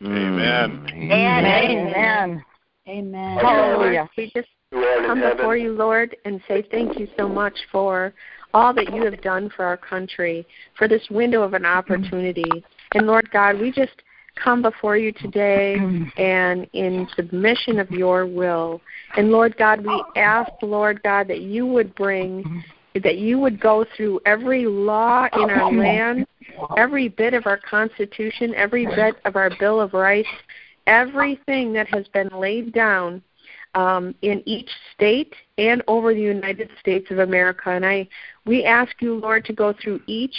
Amen. 0.01 0.89
Amen. 0.91 2.45
Amen. 2.87 3.37
Hallelujah. 3.39 4.09
We 4.17 4.31
just 4.33 4.47
come 4.71 5.21
before 5.21 5.57
you, 5.57 5.73
Lord, 5.73 6.15
and 6.25 6.41
say 6.47 6.63
thank 6.71 6.99
you 6.99 7.07
so 7.17 7.27
much 7.27 7.57
for 7.71 8.13
all 8.53 8.73
that 8.73 8.93
you 8.93 9.03
have 9.03 9.21
done 9.21 9.49
for 9.55 9.65
our 9.65 9.77
country, 9.77 10.45
for 10.77 10.87
this 10.87 11.01
window 11.09 11.41
of 11.43 11.53
an 11.53 11.65
opportunity. 11.65 12.63
And 12.93 13.07
Lord 13.07 13.29
God, 13.31 13.59
we 13.59 13.71
just 13.71 14.01
come 14.41 14.61
before 14.61 14.97
you 14.97 15.11
today 15.11 15.75
and 16.17 16.67
in 16.73 17.07
submission 17.15 17.79
of 17.79 17.89
your 17.91 18.25
will. 18.25 18.81
And 19.17 19.31
Lord 19.31 19.57
God, 19.57 19.85
we 19.85 20.03
ask, 20.15 20.51
Lord 20.61 21.01
God, 21.03 21.27
that 21.27 21.41
you 21.41 21.65
would 21.65 21.93
bring, 21.95 22.63
that 22.93 23.17
you 23.17 23.39
would 23.39 23.59
go 23.59 23.85
through 23.95 24.21
every 24.25 24.65
law 24.65 25.27
in 25.33 25.49
our 25.49 25.71
land 25.71 26.27
every 26.77 27.07
bit 27.07 27.33
of 27.33 27.45
our 27.45 27.57
Constitution, 27.57 28.53
every 28.55 28.85
bit 28.85 29.15
of 29.25 29.35
our 29.35 29.51
Bill 29.59 29.79
of 29.81 29.93
Rights, 29.93 30.29
everything 30.85 31.73
that 31.73 31.87
has 31.87 32.07
been 32.09 32.29
laid 32.29 32.73
down 32.73 33.21
um, 33.75 34.15
in 34.21 34.41
each 34.45 34.69
state 34.93 35.33
and 35.57 35.83
over 35.87 36.13
the 36.13 36.21
United 36.21 36.69
States 36.79 37.11
of 37.11 37.19
America. 37.19 37.69
And 37.69 37.85
I, 37.85 38.07
we 38.45 38.63
ask 38.63 38.91
you, 39.01 39.15
Lord, 39.15 39.45
to 39.45 39.53
go 39.53 39.73
through 39.81 40.01
each 40.07 40.35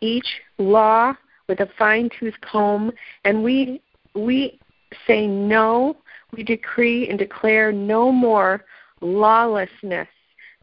each 0.00 0.26
law 0.56 1.12
with 1.46 1.60
a 1.60 1.68
fine 1.78 2.08
tooth 2.18 2.34
comb, 2.40 2.90
and 3.24 3.44
we 3.44 3.82
we 4.14 4.58
say 5.06 5.26
no. 5.26 5.96
We 6.32 6.42
decree 6.42 7.08
and 7.08 7.18
declare 7.18 7.72
no 7.72 8.10
more 8.10 8.64
lawlessness. 9.00 10.08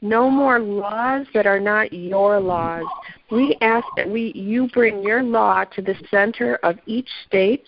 No 0.01 0.29
more 0.29 0.59
laws 0.59 1.25
that 1.33 1.45
are 1.45 1.59
not 1.59 1.91
your 1.91 2.39
laws. 2.39 2.85
We 3.31 3.57
ask 3.61 3.85
that 3.95 4.09
we 4.09 4.31
you 4.33 4.67
bring 4.69 5.03
your 5.03 5.23
law 5.23 5.65
to 5.65 5.81
the 5.81 5.95
center 6.09 6.55
of 6.63 6.77
each 6.85 7.09
state 7.27 7.65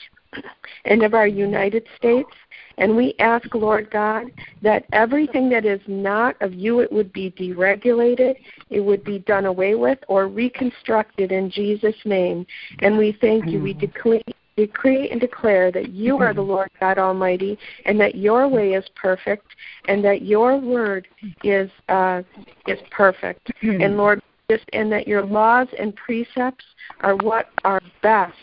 and 0.86 1.04
of 1.04 1.14
our 1.14 1.28
United 1.28 1.86
States. 1.98 2.30
And 2.78 2.96
we 2.96 3.14
ask, 3.20 3.54
Lord 3.54 3.92
God, 3.92 4.32
that 4.62 4.86
everything 4.94 5.50
that 5.50 5.66
is 5.66 5.82
not 5.88 6.42
of 6.42 6.54
you, 6.54 6.80
it 6.80 6.92
would 6.92 7.12
be 7.12 7.32
deregulated, 7.32 8.36
it 8.70 8.80
would 8.80 9.04
be 9.04 9.20
done 9.20 9.46
away 9.46 9.76
with, 9.76 10.00
or 10.08 10.28
reconstructed 10.28 11.34
in 11.34 11.52
Jesus' 11.52 11.96
name. 12.06 12.46
And 12.80 12.98
we 12.98 13.18
thank 13.20 13.48
you. 13.48 13.62
We 13.62 13.74
declare, 13.74 14.22
decree 14.56 15.10
and 15.10 15.20
declare 15.20 15.72
that 15.72 15.92
you 15.92 16.18
are 16.20 16.34
the 16.34 16.42
Lord 16.42 16.70
God 16.80 16.98
Almighty, 16.98 17.58
and 17.86 18.00
that 18.00 18.16
your 18.16 18.48
way 18.48 18.74
is 18.74 18.86
perfect, 18.96 19.48
and 19.88 20.04
that 20.06 20.22
your 20.22 20.58
word 20.58 21.08
is 21.44 21.70
uh, 21.90 22.22
is 22.68 22.80
perfect. 22.92 23.52
and 23.62 23.98
Lord, 23.98 24.22
just 24.50 24.66
and 24.74 24.92
that 24.92 25.08
your 25.08 25.26
laws 25.26 25.68
and 25.78 25.96
precepts 25.96 26.66
are 27.02 27.16
what 27.18 27.50
are 27.64 27.82
best 28.02 28.34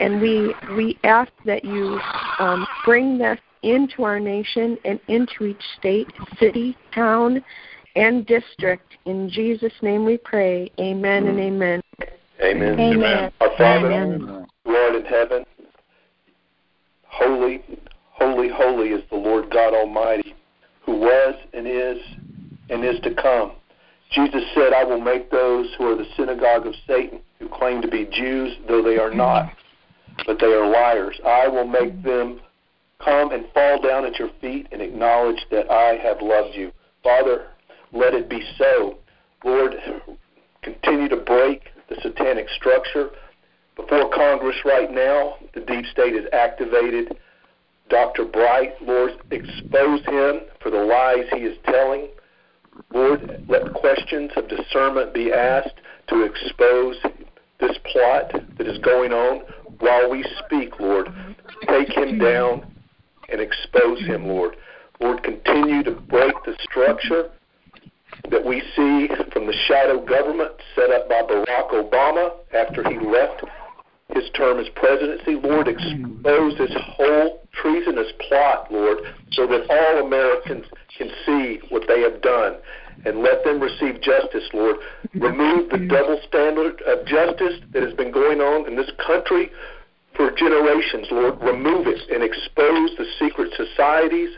and 0.00 0.20
we 0.20 0.54
we 0.74 0.98
ask 1.04 1.30
that 1.44 1.64
you 1.64 2.00
um, 2.38 2.66
bring 2.84 3.18
this 3.18 3.38
into 3.62 4.02
our 4.02 4.18
nation 4.18 4.78
and 4.84 4.98
into 5.08 5.44
each 5.44 5.62
state, 5.78 6.08
city, 6.38 6.76
town, 6.94 7.44
and 7.94 8.26
district. 8.26 8.96
In 9.04 9.28
Jesus' 9.28 9.72
name 9.82 10.04
we 10.04 10.16
pray. 10.16 10.70
Amen 10.80 11.26
and 11.26 11.38
amen. 11.38 11.82
Amen. 12.42 12.80
Amen. 12.80 13.32
Our 13.40 13.50
Father, 13.58 13.92
amen. 13.92 14.46
Lord 14.64 14.96
in 14.96 15.04
heaven, 15.04 15.44
holy, 17.06 17.62
holy, 18.12 18.48
holy 18.48 18.88
is 18.88 19.02
the 19.10 19.16
Lord 19.16 19.50
God 19.50 19.74
Almighty, 19.74 20.34
who 20.86 20.98
was 20.98 21.34
and 21.52 21.66
is 21.66 21.98
and 22.70 22.84
is 22.84 22.98
to 23.02 23.14
come. 23.14 23.52
Jesus 24.10 24.42
said, 24.54 24.72
I 24.72 24.84
will 24.84 25.00
make 25.00 25.30
those 25.30 25.68
who 25.78 25.92
are 25.92 25.96
the 25.96 26.06
synagogue 26.16 26.66
of 26.66 26.74
Satan, 26.86 27.20
who 27.38 27.48
claim 27.48 27.80
to 27.82 27.88
be 27.88 28.06
Jews, 28.10 28.56
though 28.66 28.82
they 28.82 28.98
are 28.98 29.14
not 29.14 29.52
but 30.26 30.38
they 30.38 30.46
are 30.46 30.68
liars. 30.68 31.18
I 31.26 31.48
will 31.48 31.66
make 31.66 32.02
them 32.02 32.40
come 33.02 33.32
and 33.32 33.46
fall 33.52 33.80
down 33.80 34.04
at 34.04 34.18
your 34.18 34.30
feet 34.40 34.68
and 34.72 34.82
acknowledge 34.82 35.46
that 35.50 35.70
I 35.70 35.94
have 35.96 36.20
loved 36.20 36.54
you. 36.54 36.72
Father, 37.02 37.46
let 37.92 38.14
it 38.14 38.28
be 38.28 38.42
so. 38.58 38.98
Lord, 39.44 39.74
continue 40.62 41.08
to 41.08 41.16
break 41.16 41.62
the 41.88 41.96
satanic 42.02 42.48
structure. 42.50 43.10
Before 43.76 44.10
Congress 44.10 44.56
right 44.64 44.90
now, 44.90 45.36
the 45.54 45.60
deep 45.60 45.86
state 45.86 46.14
is 46.14 46.26
activated. 46.32 47.16
Dr. 47.88 48.24
Bright, 48.24 48.74
Lord, 48.82 49.12
expose 49.30 50.04
him 50.04 50.42
for 50.60 50.70
the 50.70 50.78
lies 50.84 51.24
he 51.32 51.40
is 51.40 51.56
telling. 51.64 52.08
Lord, 52.92 53.44
let 53.48 53.72
questions 53.74 54.30
of 54.36 54.48
discernment 54.48 55.14
be 55.14 55.32
asked 55.32 55.74
to 56.08 56.22
expose 56.22 56.96
this 57.60 57.76
plot 57.92 58.32
that 58.58 58.66
is 58.66 58.78
going 58.78 59.12
on 59.12 59.42
while 59.78 60.10
we 60.10 60.24
speak, 60.44 60.78
Lord. 60.80 61.08
Take 61.68 61.90
him 61.90 62.18
down 62.18 62.66
and 63.28 63.40
expose 63.40 64.00
him, 64.00 64.26
Lord. 64.26 64.56
Lord, 65.00 65.22
continue 65.22 65.82
to 65.84 65.92
break 65.92 66.34
the 66.44 66.56
structure 66.62 67.30
that 68.30 68.44
we 68.44 68.60
see 68.76 69.08
from 69.32 69.46
the 69.46 69.54
shadow 69.66 70.04
government 70.04 70.52
set 70.74 70.90
up 70.90 71.08
by 71.08 71.22
Barack 71.22 71.70
Obama 71.70 72.32
after 72.52 72.86
he 72.88 72.98
left 72.98 73.42
his 74.14 74.28
term 74.30 74.58
as 74.58 74.68
presidency. 74.74 75.36
Lord, 75.36 75.68
expose 75.68 76.58
this 76.58 76.72
whole 76.74 77.40
treasonous 77.52 78.12
plot, 78.28 78.70
Lord, 78.70 78.98
so 79.32 79.46
that 79.46 79.70
all 79.70 80.06
Americans 80.06 80.66
can 80.96 81.10
see 81.26 81.49
what 81.80 81.88
they 81.88 82.02
have 82.02 82.20
done 82.20 82.56
and 83.04 83.22
let 83.22 83.44
them 83.44 83.60
receive 83.60 84.00
justice, 84.00 84.44
Lord. 84.52 84.76
Remove 85.14 85.70
the 85.70 85.78
double 85.78 86.20
standard 86.28 86.82
of 86.82 87.06
justice 87.06 87.60
that 87.72 87.82
has 87.82 87.94
been 87.94 88.12
going 88.12 88.40
on 88.40 88.68
in 88.68 88.76
this 88.76 88.90
country 89.04 89.50
for 90.14 90.30
generations, 90.32 91.08
Lord. 91.10 91.40
Remove 91.40 91.86
it 91.86 92.00
and 92.10 92.22
expose 92.22 92.90
the 92.98 93.06
secret 93.18 93.52
societies 93.56 94.36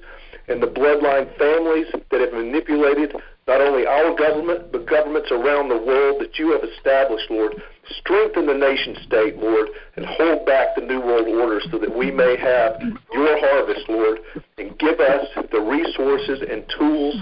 and 0.49 0.63
the 0.63 0.69
bloodline 0.69 1.27
families 1.39 1.87
that 2.11 2.21
have 2.21 2.33
manipulated 2.33 3.15
not 3.49 3.61
only 3.61 3.87
our 3.87 4.15
government, 4.17 4.71
but 4.71 4.87
governments 4.87 5.31
around 5.33 5.69
the 5.69 5.77
world 5.77 6.21
that 6.21 6.39
you 6.39 6.53
have 6.53 6.63
established, 6.63 7.29
Lord. 7.31 7.61
Strengthen 7.99 8.47
the 8.47 8.55
nation 8.55 8.97
state, 9.05 9.37
Lord, 9.37 9.69
and 9.97 10.07
hold 10.07 10.47
back 10.47 10.77
the 10.77 10.83
New 10.83 11.01
World 11.01 11.27
Order 11.29 11.61
so 11.71 11.79
that 11.79 11.97
we 11.97 12.11
may 12.11 12.37
have 12.37 12.81
your 13.13 13.39
harvest, 13.39 13.89
Lord, 13.89 14.19
and 14.59 14.79
give 14.79 15.01
us 15.01 15.27
the 15.51 15.61
resources 15.61 16.43
and 16.49 16.65
tools 16.79 17.17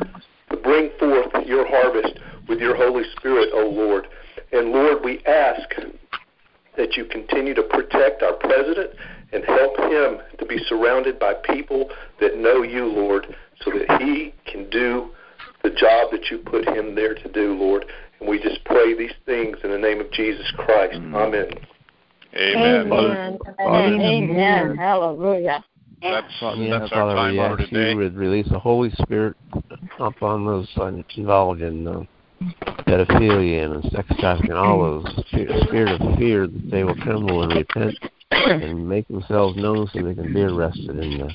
to 0.51 0.57
bring 0.57 0.91
forth 0.99 1.29
your 1.47 1.67
harvest 1.67 2.19
with 2.49 2.61
your 2.61 2.77
Holy 2.77 3.05
Spirit, 3.17 3.51
O 3.55 3.69
Lord. 3.69 4.07
And 4.53 4.71
Lord, 4.71 5.03
we 5.03 5.25
ask 5.25 5.69
that 6.77 6.97
you 6.97 7.05
continue 7.07 7.55
to 7.55 7.63
protect 7.63 8.23
our 8.23 8.35
president 8.35 8.91
and 9.33 9.45
help 9.45 9.77
him 9.79 10.19
to 10.39 10.47
be 10.47 10.59
surrounded 10.69 11.19
by 11.19 11.35
people 11.35 11.91
that 12.21 12.37
know 12.37 12.63
you, 12.63 12.87
Lord, 12.87 13.35
so 13.63 13.71
that 13.71 14.03
he 14.03 14.35
can 14.51 14.69
do 14.71 15.11
the 15.63 15.71
job 15.71 16.11
that 16.11 16.31
you 16.31 16.39
put 16.39 16.69
him 16.69 16.95
there 16.95 17.15
to 17.15 17.29
do, 17.33 17.55
Lord. 17.55 17.85
And 18.21 18.29
we 18.29 18.41
just 18.43 18.65
pray 18.65 18.97
these 18.97 19.15
things 19.27 19.57
in 19.65 19.71
the 19.71 19.79
name 19.79 20.01
of 20.01 20.11
Jesus 20.13 20.51
Christ. 20.57 20.95
Amen. 20.95 21.51
Amen. 22.37 22.93
Amen. 22.93 23.39
Amen. 23.59 24.01
Amen. 24.01 24.77
Hallelujah. 24.77 25.65
That's, 26.03 26.27
yeah, 26.41 26.79
that's 26.79 26.91
Father, 26.93 27.11
our 27.11 27.15
time 27.17 27.33
we 27.33 27.41
ask 27.41 27.71
today. 27.71 27.91
you 27.91 27.97
would 27.99 28.17
release 28.17 28.49
the 28.49 28.59
Holy 28.59 28.91
Spirit 29.03 29.37
upon 29.99 30.47
those 30.47 30.69
involved 31.17 31.61
in 31.61 31.87
uh, 31.87 32.03
pedophilia 32.87 33.71
and 33.71 33.93
sex 33.93 34.09
trafficking, 34.19 34.53
all 34.53 35.03
those 35.03 35.25
spirit 35.67 36.01
of 36.01 36.19
fear 36.19 36.47
that 36.47 36.71
they 36.71 36.85
will 36.85 36.95
tremble 36.97 37.43
and 37.43 37.53
repent 37.53 37.95
and 38.31 38.89
make 38.89 39.07
themselves 39.09 39.57
known 39.57 39.89
so 39.93 40.03
they 40.03 40.15
can 40.15 40.33
be 40.33 40.43
arrested 40.43 40.99
and 40.99 41.23
uh, 41.23 41.29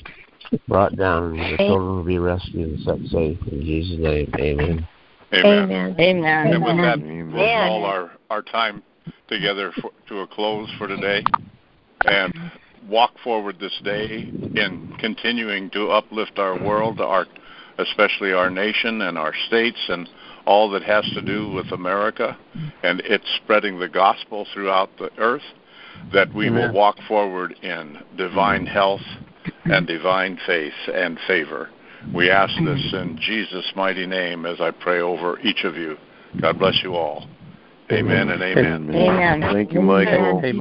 brought 0.66 0.96
down 0.96 1.24
and 1.24 1.38
their 1.38 1.56
children 1.58 1.96
will 1.96 2.04
be 2.04 2.18
rescued 2.18 2.70
and 2.70 2.80
set 2.80 2.98
safe. 3.10 3.38
In 3.52 3.60
Jesus' 3.62 3.98
name, 4.00 4.32
amen. 4.40 4.88
Amen. 5.32 5.70
Amen. 5.70 5.96
Amen. 5.98 6.54
And 6.54 6.64
with 6.64 6.76
that, 6.76 6.98
Amen. 6.98 7.32
we'll 7.32 7.46
call 7.46 7.84
our, 7.84 8.12
our 8.30 8.42
time 8.42 8.82
together 9.28 9.72
for, 9.80 9.90
to 10.08 10.20
a 10.20 10.26
close 10.26 10.70
for 10.78 10.86
today 10.86 11.24
and 12.04 12.32
walk 12.88 13.12
forward 13.24 13.58
this 13.58 13.76
day 13.82 14.30
in 14.54 14.94
continuing 14.98 15.70
to 15.70 15.90
uplift 15.90 16.38
our 16.38 16.62
world, 16.62 17.00
our 17.00 17.26
especially 17.78 18.32
our 18.32 18.50
nation 18.50 19.02
and 19.02 19.18
our 19.18 19.34
states 19.48 19.78
and 19.88 20.08
all 20.46 20.70
that 20.70 20.82
has 20.82 21.04
to 21.14 21.20
do 21.20 21.50
with 21.50 21.70
America 21.72 22.38
and 22.82 23.00
its 23.00 23.24
spreading 23.42 23.78
the 23.78 23.88
gospel 23.88 24.46
throughout 24.54 24.90
the 24.98 25.10
earth, 25.18 25.42
that 26.12 26.32
we 26.32 26.46
Amen. 26.46 26.68
will 26.68 26.72
walk 26.72 26.96
forward 27.08 27.52
in 27.62 27.98
divine 28.16 28.64
health 28.64 29.02
and 29.64 29.86
divine 29.86 30.38
faith 30.46 30.72
and 30.94 31.18
favor. 31.26 31.70
We 32.14 32.30
ask 32.30 32.54
this 32.64 32.92
in 32.92 33.18
Jesus' 33.20 33.70
mighty 33.74 34.06
name 34.06 34.46
as 34.46 34.60
I 34.60 34.70
pray 34.70 35.00
over 35.00 35.38
each 35.40 35.64
of 35.64 35.76
you. 35.76 35.96
God 36.40 36.58
bless 36.58 36.82
you 36.82 36.94
all. 36.94 37.26
Amen 37.90 38.28
and 38.30 38.42
amen. 38.42 38.90
Amen. 38.94 39.40
Thank 39.40 39.72
you, 39.72 39.80
Michael. 39.80 40.40
Amen. 40.44 40.60